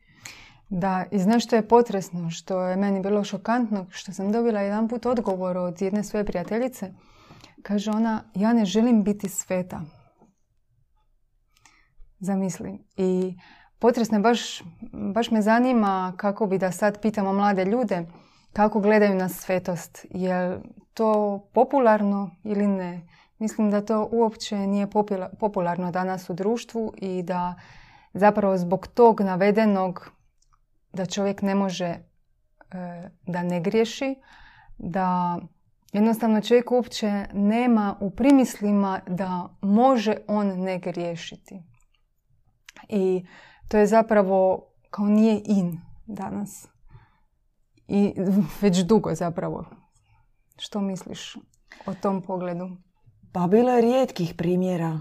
Da, 0.70 1.06
i 1.12 1.20
znaš 1.20 1.46
što 1.46 1.56
je 1.56 1.68
potresno, 1.68 2.30
što 2.30 2.62
je 2.62 2.76
meni 2.76 3.02
bilo 3.02 3.24
šokantno, 3.24 3.86
što 3.90 4.12
sam 4.12 4.32
dobila 4.32 4.62
jedan 4.62 4.88
put 4.88 5.06
odgovor 5.06 5.58
od 5.58 5.82
jedne 5.82 6.04
svoje 6.04 6.26
prijateljice. 6.26 6.92
Kaže 7.62 7.92
ona, 7.92 8.24
ja 8.36 8.54
ne 8.54 8.66
želim 8.66 9.04
biti 9.04 9.30
sveta. 9.30 9.82
Zamisli. 12.20 12.80
I 12.98 13.38
potresno 13.80 14.20
baš, 14.20 14.64
baš 15.14 15.32
me 15.32 15.42
zanima 15.42 16.14
kako 16.18 16.48
bi 16.48 16.58
da 16.58 16.72
sad 16.72 17.02
pitamo 17.02 17.34
mlade 17.34 17.66
ljude 17.66 18.06
kako 18.54 18.80
gledaju 18.80 19.16
na 19.16 19.30
svetost. 19.30 20.06
Je 20.10 20.62
to 20.94 21.40
popularno 21.54 22.36
ili 22.44 22.68
ne? 22.68 23.08
Mislim 23.40 23.72
da 23.72 23.86
to 23.86 24.10
uopće 24.12 24.58
nije 24.58 24.88
popularno 25.40 25.92
danas 25.92 26.30
u 26.30 26.34
društvu 26.34 26.94
i 26.98 27.24
da 27.24 27.56
zapravo 28.14 28.58
zbog 28.58 28.88
tog 28.88 29.22
navedenog 29.22 30.12
da 30.94 31.06
čovjek 31.06 31.42
ne 31.42 31.56
može 31.56 31.86
e, 31.86 32.00
da 33.28 33.44
ne 33.44 33.62
griješi, 33.62 34.16
da 34.78 35.40
jednostavno 35.94 36.42
čovjek 36.42 36.72
uopće 36.72 37.26
nema 37.34 37.96
u 38.00 38.10
primislima 38.10 39.00
da 39.08 39.50
može 39.62 40.16
on 40.28 40.48
ne 40.48 40.80
griješiti. 40.80 41.64
I 42.90 43.26
to 43.68 43.78
je 43.78 43.88
zapravo 43.88 44.68
kao 44.90 45.06
nije 45.06 45.42
in 45.46 45.80
danas. 46.06 46.73
I 47.88 48.14
već 48.62 48.84
dugo 48.84 49.16
zapravo. 49.16 49.66
Što 50.58 50.82
misliš 50.82 51.36
o 51.86 51.94
tom 51.94 52.22
pogledu? 52.22 52.70
Pa 53.32 53.48
bilo 53.48 53.72
je 53.72 53.82
rijetkih 53.82 54.34
primjera. 54.38 55.00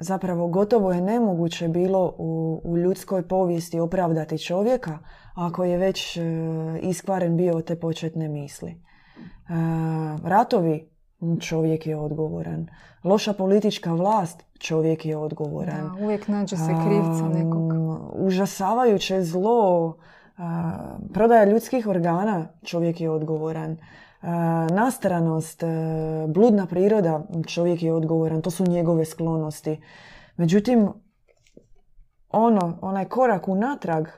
Zapravo 0.00 0.48
gotovo 0.48 0.92
je 0.92 1.00
nemoguće 1.00 1.68
bilo 1.68 2.14
u, 2.18 2.60
u 2.64 2.78
ljudskoj 2.78 3.28
povijesti 3.28 3.80
opravdati 3.80 4.38
čovjeka 4.38 4.98
ako 5.34 5.64
je 5.64 5.78
već 5.78 6.16
e, 6.16 6.22
iskvaren 6.82 7.36
bio 7.36 7.60
te 7.60 7.80
početne 7.80 8.28
misli. 8.28 8.70
E, 8.70 8.78
ratovi, 10.24 10.90
čovjek 11.40 11.86
je 11.86 11.96
odgovoran. 11.96 12.66
Loša 13.04 13.32
politička 13.32 13.92
vlast, 13.92 14.44
čovjek 14.58 15.06
je 15.06 15.16
odgovoran. 15.16 15.96
Da, 15.96 16.04
uvijek 16.04 16.28
nađe 16.28 16.56
se 16.56 16.74
krivca 16.86 17.28
nekog. 17.28 17.72
Užasavajuće 18.14 19.22
zlo, 19.22 19.96
prodaja 21.14 21.44
ljudskih 21.44 21.86
organa, 21.86 22.48
čovjek 22.64 23.00
je 23.00 23.10
odgovoran. 23.10 23.76
Nastranost, 24.70 25.62
bludna 26.28 26.66
priroda, 26.66 27.22
čovjek 27.46 27.82
je 27.82 27.92
odgovoran. 27.92 28.42
To 28.42 28.50
su 28.50 28.64
njegove 28.64 29.04
sklonosti. 29.04 29.80
Međutim, 30.36 30.88
ono, 32.28 32.78
onaj 32.82 33.04
korak 33.04 33.48
unatrag, 33.48 34.08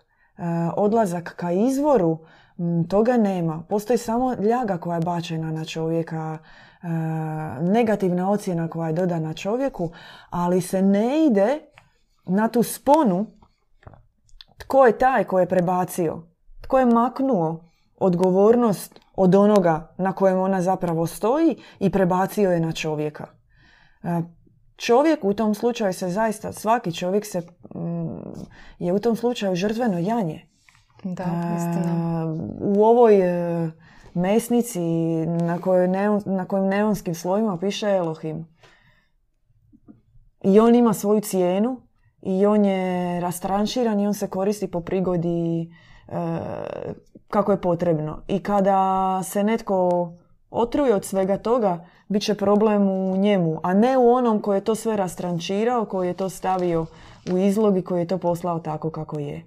odlazak 0.77 1.35
ka 1.37 1.53
izvoru, 1.53 2.19
toga 2.89 3.17
nema. 3.17 3.63
Postoji 3.69 3.99
samo 3.99 4.35
ljaga 4.35 4.79
koja 4.79 4.95
je 4.95 5.05
bačena 5.05 5.53
na 5.53 5.65
čovjeka, 5.65 6.39
negativna 7.61 8.31
ocjena 8.31 8.69
koja 8.69 8.89
je 8.89 8.95
dodana 8.95 9.35
čovjeku, 9.35 9.91
ali 10.31 10.61
se 10.61 10.83
ne 10.83 11.27
ide 11.27 11.59
na 12.27 12.49
tu 12.49 12.63
sponu 12.63 13.27
tko 14.61 14.87
je 14.87 14.99
taj 14.99 15.25
ko 15.25 15.41
je 15.41 15.49
prebacio? 15.49 16.23
Tko 16.61 16.79
je 16.79 16.87
maknuo 16.87 17.71
odgovornost 17.97 19.01
od 19.17 19.35
onoga 19.35 19.95
na 19.99 20.13
kojem 20.13 20.39
ona 20.39 20.63
zapravo 20.63 21.07
stoji 21.07 21.57
i 21.79 21.91
prebacio 21.91 22.51
je 22.51 22.61
na 22.61 22.73
čovjeka? 22.73 23.27
E, 24.03 24.23
čovjek 24.77 25.25
u 25.25 25.35
tom 25.35 25.55
slučaju 25.55 25.93
se 25.93 26.09
zaista, 26.09 26.53
svaki 26.53 26.93
čovjek 26.93 27.27
se 27.27 27.41
mm, 27.75 28.45
je 28.79 28.93
u 28.93 28.99
tom 28.99 29.17
slučaju 29.17 29.57
žrtveno 29.57 29.99
janje. 29.99 30.47
Da, 31.05 31.23
e, 31.23 31.57
istina. 31.57 32.25
U 32.61 32.85
ovoj 32.85 33.21
e, 33.21 33.71
mesnici 34.15 34.81
na, 35.27 35.61
kojoj 35.61 35.89
na 36.27 36.45
kojim 36.49 36.67
neonskim 36.67 37.15
slojima 37.15 37.59
piše 37.59 37.91
Elohim. 37.91 38.47
I 40.45 40.61
on 40.61 40.75
ima 40.75 40.93
svoju 40.93 41.21
cijenu 41.21 41.81
i 42.23 42.47
on 42.47 42.65
je 42.65 43.21
rastranširan 43.21 44.01
i 44.01 44.07
on 44.07 44.15
se 44.15 44.29
koristi 44.29 44.71
po 44.71 44.81
prigodi 44.81 45.63
e, 45.63 46.15
kako 47.29 47.53
je 47.53 47.61
potrebno. 47.61 48.23
I 48.29 48.43
kada 48.43 49.21
se 49.23 49.45
netko 49.45 50.13
otruje 50.51 50.95
od 50.95 51.05
svega 51.05 51.39
toga, 51.39 51.87
bit 52.09 52.23
će 52.23 52.35
problem 52.35 52.89
u 52.89 53.17
njemu, 53.17 53.61
a 53.63 53.75
ne 53.75 53.99
u 53.99 54.13
onom 54.13 54.41
koji 54.41 54.57
je 54.57 54.65
to 54.65 54.75
sve 54.75 54.97
rastrančirao, 54.97 55.85
koji 55.85 56.09
je 56.09 56.15
to 56.15 56.29
stavio 56.29 56.87
u 57.33 57.39
izlogi 57.39 57.83
koji 57.83 58.01
je 58.01 58.07
to 58.07 58.19
poslao 58.19 58.59
tako 58.59 58.91
kako 58.91 59.19
je. 59.19 59.45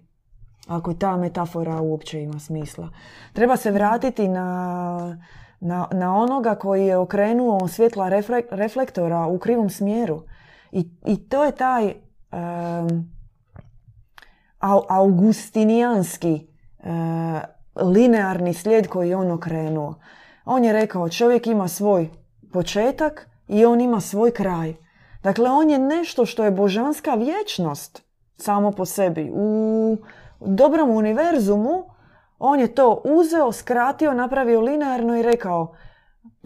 Ako 0.68 0.94
ta 0.94 1.18
metafora 1.18 1.82
uopće 1.82 2.22
ima 2.22 2.40
smisla. 2.40 2.90
Treba 3.34 3.58
se 3.58 3.72
vratiti 3.72 4.28
na, 4.28 5.18
na, 5.60 5.88
na 5.92 6.18
onoga 6.18 6.56
koji 6.56 6.86
je 6.86 6.98
okrenuo 6.98 7.68
svjetla 7.68 8.10
reflektora 8.52 9.26
u 9.26 9.38
krivom 9.38 9.70
smjeru. 9.70 10.22
I, 10.72 10.90
i 11.06 11.30
to 11.30 11.44
je 11.44 11.52
taj 11.52 11.94
augustinijanski 14.90 16.48
linearni 17.76 18.54
slijed 18.54 18.88
koji 18.88 19.10
je 19.10 19.16
on 19.16 19.32
okrenuo. 19.32 19.96
On 20.46 20.64
je 20.64 20.74
rekao 20.74 21.10
čovjek 21.10 21.48
ima 21.48 21.68
svoj 21.68 22.10
početak 22.54 23.30
i 23.48 23.66
on 23.66 23.82
ima 23.82 24.00
svoj 24.00 24.32
kraj. 24.32 24.74
Dakle, 25.24 25.50
on 25.50 25.70
je 25.70 25.80
nešto 25.80 26.26
što 26.26 26.44
je 26.44 26.52
božanska 26.52 27.16
vječnost 27.16 28.04
samo 28.38 28.72
po 28.72 28.86
sebi. 28.86 29.32
U 29.34 29.98
dobrom 30.40 30.90
univerzumu 30.90 31.84
on 32.40 32.60
je 32.60 32.76
to 32.76 33.02
uzeo, 33.06 33.52
skratio, 33.52 34.14
napravio 34.14 34.62
linearno 34.62 35.18
i 35.18 35.24
rekao 35.24 35.76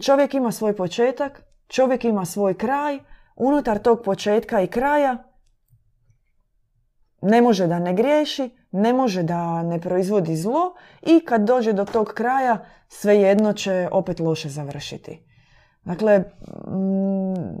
čovjek 0.02 0.34
ima 0.34 0.52
svoj 0.52 0.76
početak, 0.76 1.42
čovjek 1.68 2.04
ima 2.04 2.24
svoj 2.24 2.54
kraj, 2.54 2.98
unutar 3.36 3.78
tog 3.78 4.02
početka 4.02 4.60
i 4.60 4.66
kraja 4.66 5.27
ne 7.20 7.42
može 7.42 7.66
da 7.66 7.78
ne 7.78 7.94
griješi, 7.94 8.50
ne 8.70 8.92
može 8.92 9.22
da 9.22 9.62
ne 9.62 9.80
proizvodi 9.80 10.36
zlo 10.36 10.74
i 11.02 11.20
kad 11.20 11.40
dođe 11.44 11.72
do 11.72 11.84
tog 11.84 12.06
kraja 12.06 12.58
svejedno 12.88 13.52
će 13.52 13.88
opet 13.92 14.20
loše 14.20 14.48
završiti. 14.48 15.22
Dakle, 15.84 16.18
mm, 16.18 17.58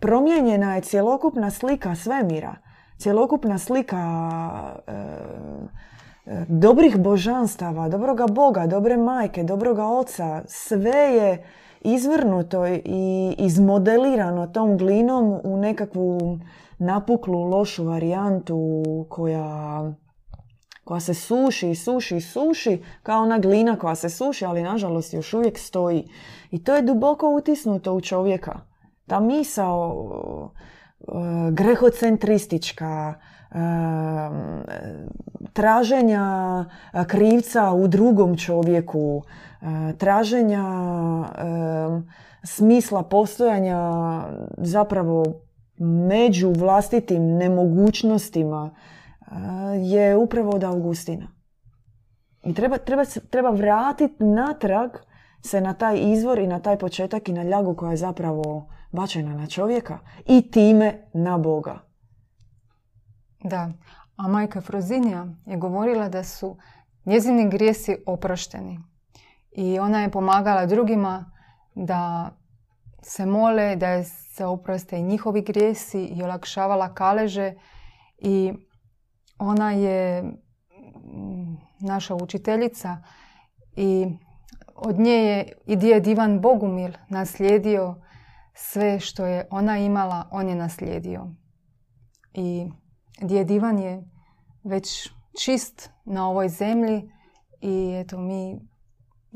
promijenjena 0.00 0.74
je 0.74 0.80
cjelokupna 0.80 1.50
slika 1.50 1.94
svemira, 1.94 2.56
cjelokupna 2.98 3.58
slika 3.58 4.02
e, 4.86 4.92
e, 6.26 6.44
dobrih 6.48 6.96
božanstava, 6.96 7.88
dobroga 7.88 8.26
Boga, 8.26 8.66
dobre 8.66 8.96
majke, 8.96 9.44
dobroga 9.44 9.86
oca, 9.86 10.42
sve 10.46 10.98
je 10.98 11.44
izvrnuto 11.80 12.66
i 12.84 13.34
izmodelirano 13.38 14.46
tom 14.46 14.78
glinom 14.78 15.40
u 15.44 15.56
nekakvu 15.56 16.38
napuklu, 16.78 17.42
lošu 17.42 17.84
varijantu 17.84 18.82
koja, 19.08 19.92
koja 20.84 21.00
se 21.00 21.14
suši 21.14 21.74
suši 21.74 22.20
suši 22.20 22.82
kao 23.02 23.22
ona 23.22 23.38
glina 23.38 23.76
koja 23.76 23.94
se 23.94 24.10
suši, 24.10 24.44
ali 24.44 24.62
nažalost 24.62 25.14
još 25.14 25.34
uvijek 25.34 25.58
stoji. 25.58 26.08
I 26.50 26.64
to 26.64 26.74
je 26.74 26.82
duboko 26.82 27.28
utisnuto 27.28 27.94
u 27.94 28.00
čovjeka. 28.00 28.60
Ta 29.06 29.20
misao 29.20 30.50
e, 31.00 31.04
grehocentristička, 31.50 33.14
e, 33.14 33.56
traženja 35.52 36.64
krivca 37.06 37.72
u 37.72 37.88
drugom 37.88 38.36
čovjeku, 38.36 39.22
e, 39.62 39.96
traženja 39.96 40.64
smisla 42.42 43.02
postojanja 43.02 43.80
zapravo 44.58 45.24
među 45.78 46.50
vlastitim 46.50 47.36
nemogućnostima 47.36 48.74
je 49.82 50.16
upravo 50.16 50.50
od 50.50 50.64
Augustina. 50.64 51.28
I 52.44 52.54
treba, 52.54 52.78
treba, 52.78 53.04
treba 53.30 53.50
vratiti 53.50 54.24
natrag 54.24 54.90
se 55.40 55.60
na 55.60 55.74
taj 55.74 55.98
izvor 55.98 56.38
i 56.38 56.46
na 56.46 56.60
taj 56.60 56.78
početak 56.78 57.28
i 57.28 57.32
na 57.32 57.42
ljagu 57.42 57.74
koja 57.74 57.90
je 57.90 57.96
zapravo 57.96 58.68
bačena 58.92 59.34
na 59.34 59.46
čovjeka 59.46 59.98
i 60.26 60.50
time 60.50 61.08
na 61.12 61.38
Boga. 61.38 61.78
Da, 63.44 63.70
a 64.16 64.28
majka 64.28 64.60
Frozinija 64.60 65.26
je 65.46 65.56
govorila 65.56 66.08
da 66.08 66.24
su 66.24 66.56
njezini 67.04 67.50
grijesi 67.50 67.96
oprošteni. 68.06 68.80
I 69.50 69.78
ona 69.78 70.02
je 70.02 70.10
pomagala 70.10 70.66
drugima 70.66 71.32
da 71.74 72.30
se 73.06 73.26
mole, 73.26 73.76
da 73.76 74.04
se 74.04 74.44
oproste 74.44 74.98
i 74.98 75.02
njihovi 75.02 75.42
grijesi 75.42 76.04
i 76.04 76.22
olakšavala 76.22 76.94
kaleže. 76.94 77.54
I 78.18 78.52
ona 79.38 79.72
je 79.72 80.22
mm, 80.22 81.56
naša 81.80 82.14
učiteljica 82.14 83.02
i 83.76 84.06
od 84.74 84.98
nje 84.98 85.12
je 85.12 85.52
i 85.66 85.76
djed 85.76 86.06
Ivan 86.06 86.40
Bogumil 86.40 86.92
naslijedio 87.08 87.94
sve 88.54 89.00
što 89.00 89.26
je 89.26 89.46
ona 89.50 89.78
imala, 89.78 90.28
on 90.30 90.48
je 90.48 90.54
naslijedio. 90.54 91.26
I 92.34 92.66
djed 93.20 93.50
Ivan 93.50 93.78
je 93.78 94.04
već 94.64 95.10
čist 95.44 95.90
na 96.04 96.28
ovoj 96.28 96.48
zemlji 96.48 97.10
i 97.60 97.92
eto 98.00 98.18
mi, 98.18 98.60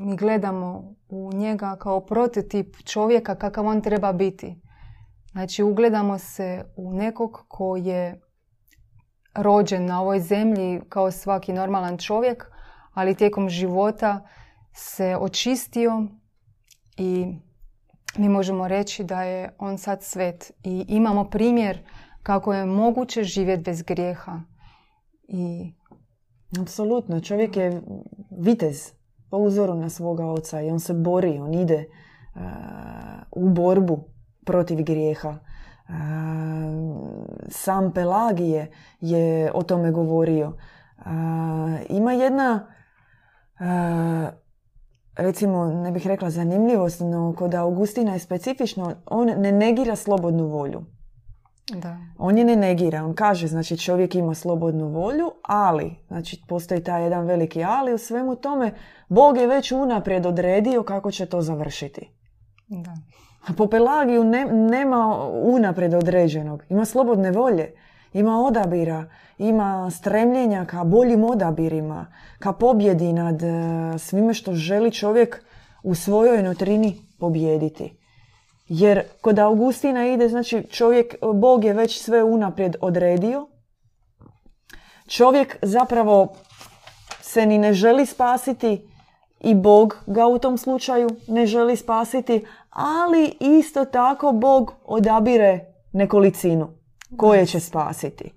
mi 0.00 0.16
gledamo 0.16 0.94
u 1.08 1.30
njega 1.32 1.76
kao 1.76 2.00
prototip 2.00 2.76
čovjeka 2.84 3.34
kakav 3.34 3.66
on 3.66 3.80
treba 3.80 4.12
biti. 4.12 4.60
Znači 5.32 5.62
ugledamo 5.62 6.18
se 6.18 6.64
u 6.76 6.92
nekog 6.92 7.44
ko 7.48 7.76
je 7.76 8.20
rođen 9.34 9.86
na 9.86 10.00
ovoj 10.00 10.20
zemlji 10.20 10.80
kao 10.88 11.10
svaki 11.10 11.52
normalan 11.52 11.98
čovjek, 11.98 12.46
ali 12.92 13.14
tijekom 13.14 13.48
života 13.48 14.28
se 14.72 15.16
očistio 15.20 16.06
i 16.96 17.38
mi 18.16 18.28
možemo 18.28 18.68
reći 18.68 19.04
da 19.04 19.22
je 19.22 19.54
on 19.58 19.78
sad 19.78 20.02
svet 20.02 20.52
i 20.64 20.84
imamo 20.88 21.30
primjer 21.30 21.84
kako 22.22 22.54
je 22.54 22.66
moguće 22.66 23.24
živjeti 23.24 23.62
bez 23.62 23.82
grijeha. 23.82 24.40
I... 25.28 25.72
Apsolutno, 26.60 27.20
čovjek 27.20 27.56
je 27.56 27.82
vitez 28.30 28.99
po 29.30 29.36
uzoru 29.36 29.74
na 29.74 29.88
svoga 29.88 30.26
oca 30.26 30.60
i 30.60 30.70
on 30.70 30.80
se 30.80 30.94
bori, 30.94 31.38
on 31.38 31.54
ide 31.54 31.84
uh, 32.34 32.42
u 33.30 33.48
borbu 33.48 34.04
protiv 34.44 34.82
grijeha. 34.82 35.28
Uh, 35.88 35.94
sam 37.48 37.92
Pelagije 37.92 38.70
je 39.00 39.50
o 39.54 39.62
tome 39.62 39.90
govorio. 39.90 40.48
Uh, 40.48 41.06
ima 41.88 42.12
jedna 42.12 42.66
recimo, 45.16 45.66
ne 45.66 45.92
bih 45.92 46.06
rekla 46.06 46.30
zanimljivost, 46.30 47.00
no 47.00 47.34
kod 47.38 47.54
Augustina 47.54 48.12
je 48.12 48.18
specifično, 48.18 48.94
on 49.06 49.26
ne 49.26 49.52
negira 49.52 49.96
slobodnu 49.96 50.46
volju. 50.46 50.84
Da. 51.74 51.96
On 52.18 52.38
je 52.38 52.44
ne 52.44 52.56
negira, 52.56 53.04
on 53.04 53.14
kaže, 53.14 53.46
znači 53.46 53.78
čovjek 53.78 54.14
ima 54.14 54.34
slobodnu 54.34 54.88
volju, 54.88 55.30
ali, 55.42 55.96
znači 56.08 56.42
postoji 56.48 56.84
taj 56.84 57.02
jedan 57.02 57.26
veliki 57.26 57.64
ali 57.64 57.94
u 57.94 57.98
svemu 57.98 58.36
tome, 58.36 58.72
Bog 59.08 59.36
je 59.36 59.46
već 59.46 59.72
unaprijed 59.72 60.26
odredio 60.26 60.82
kako 60.82 61.10
će 61.10 61.26
to 61.26 61.42
završiti. 61.42 62.10
Da. 62.68 62.94
A 63.48 63.52
po 63.56 63.66
Pelagiju 63.66 64.24
ne, 64.24 64.44
nema 64.44 65.28
unaprijed 65.42 65.94
određenog, 65.94 66.62
ima 66.68 66.84
slobodne 66.84 67.30
volje, 67.30 67.72
ima 68.12 68.40
odabira, 68.40 69.04
ima 69.38 69.90
stremljenja 69.90 70.64
ka 70.64 70.84
boljim 70.84 71.24
odabirima, 71.24 72.06
ka 72.38 72.52
pobjedi 72.52 73.12
nad 73.12 73.42
e, 73.42 73.48
svime 73.98 74.34
što 74.34 74.54
želi 74.54 74.92
čovjek 74.92 75.44
u 75.82 75.94
svojoj 75.94 76.42
nutrini 76.42 76.96
pobjediti. 77.18 77.99
Jer 78.72 79.02
kod 79.20 79.38
Augustina 79.38 80.06
ide, 80.06 80.28
znači 80.28 80.62
čovjek, 80.70 81.14
Bog 81.34 81.64
je 81.64 81.72
već 81.72 82.02
sve 82.02 82.24
unaprijed 82.24 82.76
odredio. 82.80 83.46
Čovjek 85.06 85.56
zapravo 85.62 86.34
se 87.20 87.46
ni 87.46 87.58
ne 87.58 87.72
želi 87.72 88.06
spasiti 88.06 88.88
i 89.40 89.54
Bog 89.54 89.96
ga 90.06 90.26
u 90.26 90.38
tom 90.38 90.58
slučaju 90.58 91.08
ne 91.28 91.46
želi 91.46 91.76
spasiti, 91.76 92.46
ali 92.70 93.36
isto 93.40 93.84
tako 93.84 94.32
Bog 94.32 94.74
odabire 94.84 95.60
nekolicinu 95.92 96.68
koje 97.16 97.46
će 97.46 97.60
spasiti 97.60 98.32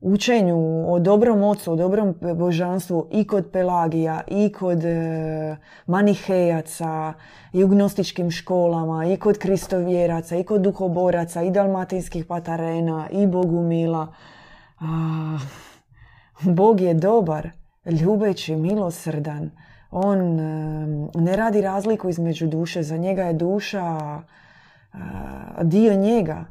učenju 0.00 0.84
o 0.92 0.98
dobrom 0.98 1.42
ocu, 1.42 1.72
o 1.72 1.76
dobrom 1.76 2.14
božanstvu 2.36 3.08
i 3.10 3.26
kod 3.26 3.50
Pelagija, 3.52 4.20
i 4.26 4.52
kod 4.52 4.84
e, 4.84 5.56
manihejaca, 5.86 7.12
i 7.52 7.64
u 7.64 7.68
gnostičkim 7.68 8.30
školama, 8.30 9.06
i 9.06 9.16
kod 9.16 9.38
kristovjeraca, 9.38 10.36
i 10.36 10.44
kod 10.44 10.60
duhoboraca, 10.60 11.42
i 11.42 11.50
dalmatinskih 11.50 12.24
patarena, 12.24 13.08
i 13.10 13.26
Bogumila. 13.26 14.14
A, 14.80 15.38
Bog 16.40 16.80
je 16.80 16.94
dobar, 16.94 17.50
ljubeći, 17.84 18.56
milosrdan. 18.56 19.50
On 19.90 20.40
e, 20.40 20.86
ne 21.14 21.36
radi 21.36 21.60
razliku 21.60 22.08
između 22.08 22.46
duše. 22.46 22.82
Za 22.82 22.96
njega 22.96 23.22
je 23.22 23.32
duša 23.32 24.20
dio 25.62 25.94
njega 25.94 26.44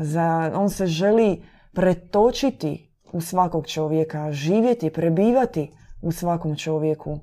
za, 0.00 0.52
on 0.54 0.70
se 0.70 0.86
želi 0.86 1.42
pretočiti 1.74 2.90
u 3.12 3.20
svakog 3.20 3.66
čovjeka, 3.66 4.32
živjeti, 4.32 4.90
prebivati 4.90 5.72
u 6.02 6.12
svakom 6.12 6.56
čovjeku, 6.56 7.20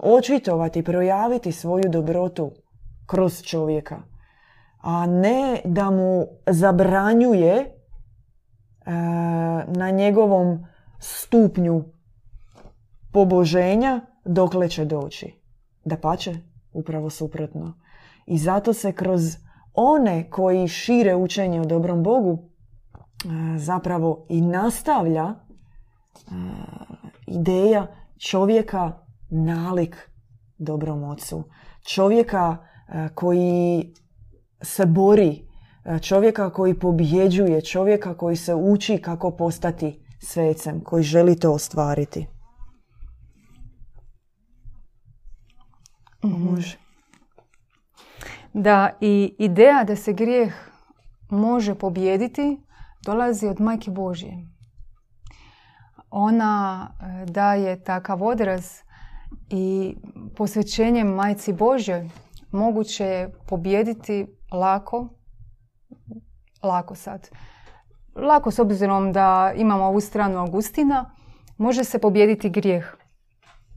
očitovati, 0.00 0.82
projaviti 0.82 1.52
svoju 1.52 1.84
dobrotu 1.88 2.52
kroz 3.06 3.42
čovjeka. 3.42 3.98
A 4.80 5.06
ne 5.06 5.60
da 5.64 5.90
mu 5.90 6.26
zabranjuje 6.46 7.74
na 9.66 9.90
njegovom 9.90 10.66
stupnju 10.98 11.84
poboženja 13.12 14.00
dokle 14.24 14.68
će 14.68 14.84
doći. 14.84 15.34
Da 15.84 15.96
pače, 15.96 16.34
upravo 16.72 17.10
suprotno. 17.10 17.74
I 18.26 18.38
zato 18.38 18.72
se 18.72 18.92
kroz 18.92 19.36
one 19.74 20.30
koji 20.30 20.68
šire 20.68 21.16
učenje 21.16 21.60
o 21.60 21.64
dobrom 21.64 22.02
Bogu 22.02 22.47
zapravo 23.56 24.26
i 24.28 24.40
nastavlja 24.40 25.24
e, 25.24 25.34
ideja 27.26 27.86
čovjeka 28.18 28.92
nalik 29.30 30.10
dobrom 30.58 31.04
ocu. 31.04 31.44
Čovjeka 31.88 32.56
e, 32.88 33.08
koji 33.14 33.94
se 34.62 34.86
bori, 34.86 35.48
čovjeka 36.02 36.50
koji 36.50 36.78
pobjeđuje, 36.78 37.62
čovjeka 37.62 38.16
koji 38.16 38.36
se 38.36 38.54
uči 38.54 38.98
kako 38.98 39.30
postati 39.30 40.04
svecem, 40.20 40.80
koji 40.80 41.02
želi 41.02 41.38
to 41.38 41.52
ostvariti. 41.52 42.26
Mhm. 46.24 46.50
Može. 46.50 46.78
Da, 48.52 48.90
i 49.00 49.34
ideja 49.38 49.84
da 49.84 49.96
se 49.96 50.12
grijeh 50.12 50.54
može 51.30 51.74
pobijediti 51.74 52.60
dolazi 53.04 53.46
od 53.46 53.60
Majke 53.60 53.90
Božje. 53.90 54.32
Ona 56.10 56.88
e, 57.00 57.26
daje 57.26 57.82
takav 57.84 58.22
odraz 58.22 58.78
i 59.50 59.96
posvećenjem 60.36 61.08
Majci 61.08 61.52
Božje 61.52 62.10
moguće 62.50 63.04
je 63.04 63.32
pobijediti 63.46 64.26
lako, 64.52 65.08
lako 66.62 66.94
sad. 66.94 67.28
Lako 68.14 68.50
s 68.50 68.58
obzirom 68.58 69.12
da 69.12 69.52
imamo 69.56 69.84
ovu 69.84 70.00
stranu 70.00 70.38
Augustina, 70.38 71.14
može 71.56 71.84
se 71.84 71.98
pobijediti 71.98 72.50
grijeh. 72.50 72.94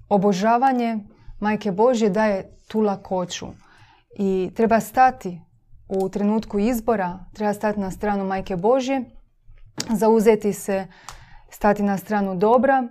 Obožavanje 0.10 0.98
Majke 1.40 1.72
Božje 1.72 2.10
daje 2.10 2.58
tu 2.68 2.80
lakoću. 2.80 3.48
I 4.18 4.52
treba 4.56 4.80
stati 4.80 5.42
u 5.92 6.10
trenutku 6.10 6.60
izbora, 6.60 7.20
treba 7.34 7.54
stati 7.54 7.80
na 7.80 7.92
stranu 7.92 8.26
Majke 8.26 8.56
Božje, 8.56 9.04
zauzeti 9.90 10.54
se, 10.54 10.88
stati 11.50 11.84
na 11.84 11.98
stranu 11.98 12.36
dobra 12.36 12.88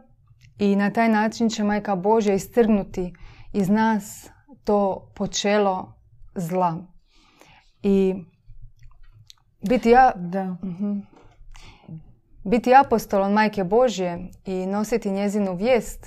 i 0.58 0.76
na 0.76 0.90
taj 0.90 1.08
način 1.08 1.48
će 1.48 1.64
Majka 1.64 1.96
Božja 1.96 2.34
istrgnuti 2.34 3.12
iz 3.52 3.68
nas 3.68 4.30
to 4.64 5.10
počelo 5.14 5.94
zla. 6.34 6.76
I 7.82 8.14
biti 9.68 9.90
ja... 9.90 10.12
Da. 10.16 10.56
uh 10.62 11.10
Biti 12.44 12.74
apostolom 12.74 13.32
Majke 13.32 13.64
Božje 13.64 14.30
i 14.44 14.66
nositi 14.66 15.10
njezinu 15.10 15.54
vijest 15.54 16.06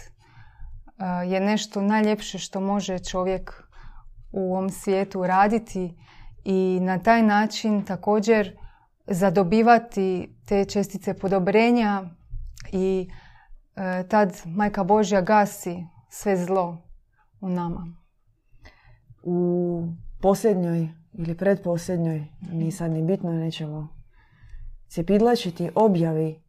je 1.28 1.40
nešto 1.40 1.82
najljepše 1.82 2.40
što 2.40 2.62
može 2.62 3.00
čovjek 3.00 3.64
u 4.32 4.54
ovom 4.54 4.70
svijetu 4.70 5.24
raditi 5.24 5.96
i 6.44 6.80
na 6.82 7.00
taj 7.00 7.24
način 7.24 7.86
također 7.86 8.58
zadobivati 9.08 10.36
te 10.46 10.66
čestice 10.66 11.14
podobrenja 11.14 12.04
i 12.72 13.10
e, 13.76 14.08
tad 14.08 14.42
Majka 14.46 14.84
Božja 14.84 15.22
gasi 15.22 15.86
sve 16.10 16.38
zlo 16.38 16.78
u 17.42 17.50
nama. 17.50 17.88
U 19.24 19.88
posljednjoj 20.22 20.90
ili 21.14 21.38
predposljednjoj, 21.38 22.28
ni 22.52 22.72
sad 22.72 22.92
ni 22.92 23.02
bitno, 23.02 23.34
nećemo 23.34 24.04
se 24.94 25.06
pidlačiti 25.06 25.70
objavi. 25.76 26.42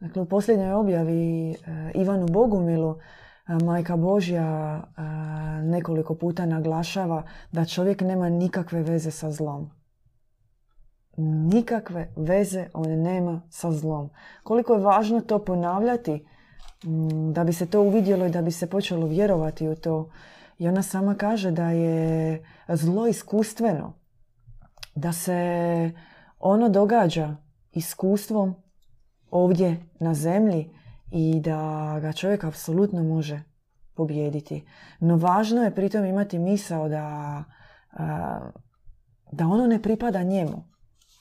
Dakle, 0.00 0.22
u 0.22 0.26
posljednjoj 0.26 0.72
objavi 0.72 1.50
e, 1.50 1.54
Ivanu 1.94 2.26
Bogumilu 2.26 2.96
Majka 3.46 3.96
Božja 3.96 4.82
nekoliko 5.62 6.14
puta 6.14 6.46
naglašava 6.46 7.22
da 7.52 7.64
čovjek 7.64 8.00
nema 8.00 8.28
nikakve 8.28 8.82
veze 8.82 9.10
sa 9.10 9.30
zlom. 9.30 9.70
Nikakve 11.16 12.12
veze 12.16 12.66
on 12.74 12.90
nema 13.02 13.42
sa 13.50 13.72
zlom. 13.72 14.10
Koliko 14.42 14.74
je 14.74 14.80
važno 14.80 15.20
to 15.20 15.44
ponavljati 15.44 16.26
da 17.32 17.44
bi 17.44 17.52
se 17.52 17.66
to 17.66 17.82
uvidjelo 17.82 18.26
i 18.26 18.30
da 18.30 18.42
bi 18.42 18.50
se 18.50 18.70
počelo 18.70 19.06
vjerovati 19.06 19.68
u 19.68 19.76
to. 19.76 20.10
I 20.58 20.68
ona 20.68 20.82
sama 20.82 21.14
kaže 21.14 21.50
da 21.50 21.70
je 21.70 22.44
zlo 22.68 23.06
iskustveno. 23.06 23.92
Da 24.94 25.12
se 25.12 25.90
ono 26.38 26.68
događa 26.68 27.36
iskustvom 27.72 28.54
ovdje 29.30 29.86
na 30.00 30.14
zemlji 30.14 30.70
i 31.16 31.40
da 31.40 31.98
ga 32.02 32.12
čovjek 32.12 32.44
apsolutno 32.44 33.02
može 33.02 33.42
pobijediti. 33.94 34.64
No 35.00 35.16
važno 35.16 35.62
je 35.62 35.74
pritom 35.74 36.04
imati 36.04 36.38
misao 36.38 36.88
da, 36.88 37.44
da 39.32 39.46
ono 39.46 39.66
ne 39.66 39.82
pripada 39.82 40.22
njemu. 40.22 40.64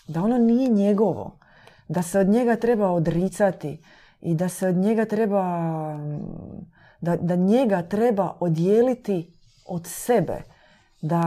Da 0.07 0.23
ono 0.23 0.37
nije 0.37 0.69
njegovo. 0.69 1.39
Da 1.87 2.01
se 2.01 2.19
od 2.19 2.27
njega 2.27 2.55
treba 2.55 2.91
odricati 2.91 3.83
i 4.21 4.35
da 4.35 4.49
se 4.49 4.67
od 4.67 4.75
njega 4.75 5.05
treba 5.05 5.43
da, 7.01 7.15
da 7.15 7.35
njega 7.35 7.81
treba 7.81 8.37
odijeliti 8.39 9.33
od 9.67 9.87
sebe. 9.87 10.41
Da 11.01 11.21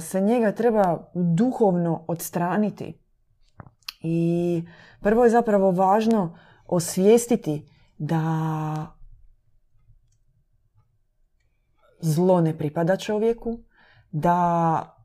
se 0.00 0.20
njega 0.20 0.52
treba 0.52 1.10
duhovno 1.14 2.04
odstraniti. 2.08 2.98
I 4.02 4.62
prvo 5.00 5.24
je 5.24 5.30
zapravo 5.30 5.70
važno 5.70 6.38
osvijestiti 6.66 7.72
da 8.02 8.86
zlo 12.00 12.40
ne 12.40 12.58
pripada 12.58 12.96
čovjeku, 12.96 13.58
da 14.10 14.96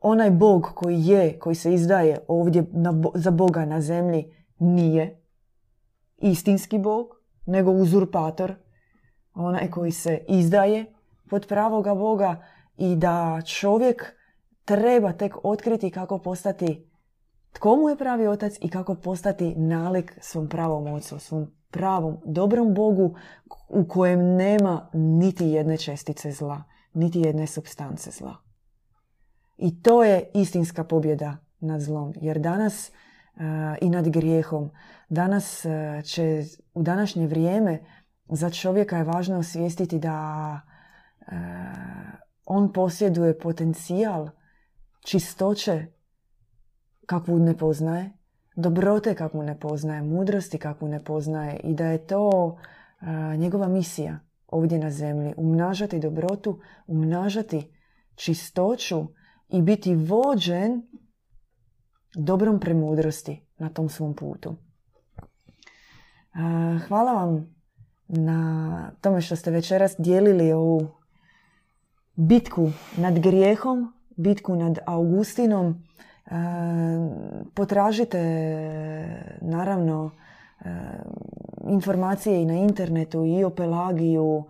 onaj 0.00 0.30
Bog 0.30 0.70
koji 0.74 1.06
je, 1.06 1.38
koji 1.38 1.54
se 1.54 1.74
izdaje 1.74 2.18
ovdje 2.28 2.64
na, 2.72 3.02
za 3.14 3.30
Boga 3.30 3.64
na 3.64 3.80
zemlji, 3.80 4.34
nije 4.58 5.22
istinski 6.16 6.78
Bog, 6.78 7.06
nego 7.46 7.70
uzurpator, 7.70 8.54
onaj 9.34 9.70
koji 9.70 9.92
se 9.92 10.24
izdaje 10.28 10.94
pod 11.30 11.46
pravoga 11.46 11.94
Boga 11.94 12.44
i 12.76 12.96
da 12.96 13.40
čovjek 13.46 14.12
treba 14.64 15.12
tek 15.12 15.44
otkriti 15.44 15.90
kako 15.90 16.18
postati 16.18 16.90
tko 17.52 17.76
mu 17.76 17.88
je 17.88 17.96
pravi 17.96 18.26
otac 18.26 18.54
i 18.60 18.70
kako 18.70 18.94
postati 18.94 19.54
nalik 19.54 20.18
svom 20.20 20.48
pravom 20.48 20.86
ocu, 20.86 21.18
svom 21.18 21.57
pravom, 21.70 22.16
dobrom 22.24 22.74
Bogu 22.74 23.14
u 23.68 23.88
kojem 23.88 24.36
nema 24.36 24.90
niti 24.92 25.46
jedne 25.46 25.76
čestice 25.76 26.32
zla, 26.32 26.62
niti 26.94 27.20
jedne 27.20 27.46
substance 27.46 28.10
zla. 28.10 28.36
I 29.56 29.82
to 29.82 30.04
je 30.04 30.30
istinska 30.34 30.84
pobjeda 30.84 31.36
nad 31.60 31.80
zlom. 31.80 32.12
Jer 32.16 32.38
danas 32.38 32.90
uh, 32.90 33.42
i 33.80 33.90
nad 33.90 34.08
grijehom, 34.08 34.70
danas 35.08 35.64
uh, 35.64 36.04
će 36.04 36.44
u 36.74 36.82
današnje 36.82 37.26
vrijeme 37.26 37.80
za 38.28 38.50
čovjeka 38.50 38.96
je 38.96 39.04
važno 39.04 39.38
osvijestiti 39.38 39.98
da 39.98 40.60
uh, 41.20 41.38
on 42.44 42.72
posjeduje 42.72 43.38
potencijal 43.38 44.28
čistoće 45.04 45.86
kakvu 47.06 47.38
ne 47.38 47.56
poznaje, 47.56 48.17
dobrote 48.58 49.14
kakvu 49.14 49.42
ne 49.42 49.60
poznaje, 49.60 50.02
mudrosti 50.02 50.58
kakvu 50.58 50.88
ne 50.88 51.04
poznaje 51.04 51.60
i 51.64 51.74
da 51.74 51.86
je 51.86 52.06
to 52.06 52.56
njegova 53.36 53.68
misija 53.68 54.18
ovdje 54.46 54.78
na 54.78 54.90
zemlji. 54.90 55.34
Umnažati 55.36 55.98
dobrotu, 55.98 56.60
umnažati 56.86 57.72
čistoću 58.14 59.06
i 59.48 59.62
biti 59.62 59.94
vođen 59.94 60.82
dobrom 62.16 62.60
premudrosti 62.60 63.46
na 63.58 63.68
tom 63.68 63.88
svom 63.88 64.14
putu. 64.14 64.56
hvala 66.88 67.12
vam 67.12 67.54
na 68.08 68.90
tome 69.00 69.20
što 69.20 69.36
ste 69.36 69.50
večeras 69.50 69.94
dijelili 69.98 70.52
ovu 70.52 70.88
bitku 72.14 72.70
nad 72.96 73.18
grijehom, 73.18 73.92
bitku 74.16 74.56
nad 74.56 74.78
Augustinom, 74.86 75.84
Potražite 77.54 78.20
naravno 79.40 80.10
informacije 81.68 82.42
i 82.42 82.46
na 82.46 82.54
internetu 82.54 83.24
i 83.24 83.44
o 83.44 83.50
Pelagiju. 83.50 84.44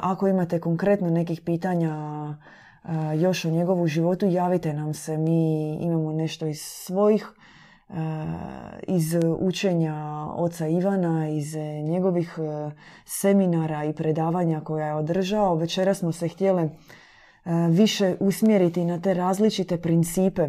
Ako 0.00 0.28
imate 0.28 0.60
konkretno 0.60 1.10
nekih 1.10 1.40
pitanja 1.40 1.94
još 3.16 3.44
o 3.44 3.50
njegovu 3.50 3.86
životu, 3.86 4.26
javite 4.26 4.72
nam 4.72 4.94
se. 4.94 5.18
Mi 5.18 5.74
imamo 5.74 6.12
nešto 6.12 6.46
iz 6.46 6.60
svojih 6.60 7.32
iz 8.82 9.16
učenja 9.38 10.26
oca 10.36 10.66
Ivana, 10.66 11.28
iz 11.28 11.56
njegovih 11.84 12.38
seminara 13.04 13.84
i 13.84 13.92
predavanja 13.92 14.60
koja 14.60 14.86
je 14.86 14.94
održao. 14.94 15.54
Večera 15.54 15.94
smo 15.94 16.12
se 16.12 16.28
htjeli 16.28 16.70
više 17.70 18.16
usmjeriti 18.20 18.84
na 18.84 19.00
te 19.00 19.14
različite 19.14 19.76
principe 19.76 20.48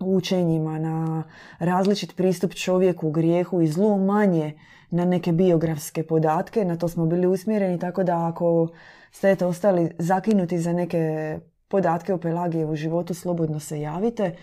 učenjima, 0.00 0.78
na 0.78 1.24
različit 1.58 2.16
pristup 2.16 2.54
čovjeku, 2.54 3.10
grijehu 3.10 3.60
i 3.60 3.68
zlu, 3.68 3.98
manje 3.98 4.58
na 4.90 5.04
neke 5.04 5.32
biografske 5.32 6.02
podatke. 6.02 6.64
Na 6.64 6.76
to 6.76 6.88
smo 6.88 7.06
bili 7.06 7.26
usmjereni, 7.26 7.78
tako 7.78 8.04
da 8.04 8.26
ako 8.26 8.68
ste 9.12 9.30
eto, 9.30 9.48
ostali 9.48 9.90
zakinuti 9.98 10.58
za 10.58 10.72
neke 10.72 11.38
podatke 11.68 12.14
o 12.14 12.18
Pelagije 12.18 12.66
u 12.66 12.76
životu, 12.76 13.14
slobodno 13.14 13.60
se 13.60 13.80
javite. 13.80 14.22
E, 14.24 14.34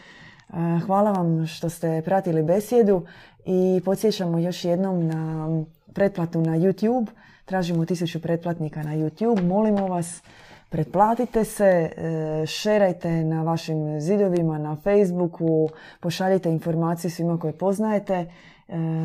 hvala 0.86 1.12
vam 1.12 1.48
što 1.48 1.70
ste 1.70 2.02
pratili 2.06 2.44
besjedu 2.44 3.06
i 3.46 3.82
podsjećamo 3.86 4.40
još 4.40 4.66
jednom 4.66 5.08
na 5.08 5.48
pretplatu 5.94 6.42
na 6.42 6.58
YouTube. 6.58 7.08
Tražimo 7.46 7.86
tisuću 7.86 8.22
pretplatnika 8.22 8.84
na 8.84 8.96
YouTube. 8.96 9.48
Molimo 9.48 9.88
vas, 9.88 10.22
pretplatite 10.76 11.46
se, 11.46 11.64
e, 11.64 12.46
šerajte 12.46 13.24
na 13.24 13.44
vašim 13.44 14.02
zidovima, 14.02 14.58
na 14.58 14.76
Facebooku, 14.76 15.70
pošaljite 16.00 16.50
informacije 16.50 17.12
svima 17.12 17.40
koje 17.40 17.58
poznajete 17.58 18.14
e, 18.14 18.28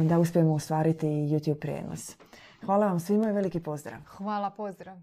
da 0.08 0.18
uspijemo 0.18 0.54
ostvariti 0.54 1.06
YouTube 1.06 1.60
prijenos. 1.60 2.16
Hvala 2.66 2.86
vam 2.86 3.00
svima 3.00 3.30
i 3.30 3.32
veliki 3.32 3.60
pozdrav. 3.60 4.00
Hvala, 4.06 4.50
pozdrav. 4.50 4.96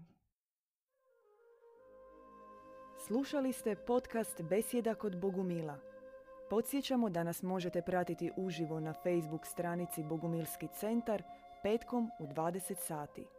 Slušali 3.06 3.52
ste 3.52 3.74
podcast 3.74 4.42
Besjeda 4.42 4.94
kod 4.94 5.20
Bogumila. 5.20 5.78
Podsjećamo 6.50 7.10
da 7.10 7.22
nas 7.22 7.42
možete 7.42 7.82
pratiti 7.82 8.30
uživo 8.36 8.80
na 8.80 8.92
Facebook 8.92 9.46
stranici 9.46 10.02
Bogumilski 10.02 10.68
centar 10.80 11.22
petkom 11.62 12.10
u 12.18 12.26
20 12.26 12.74
sati. 12.78 13.37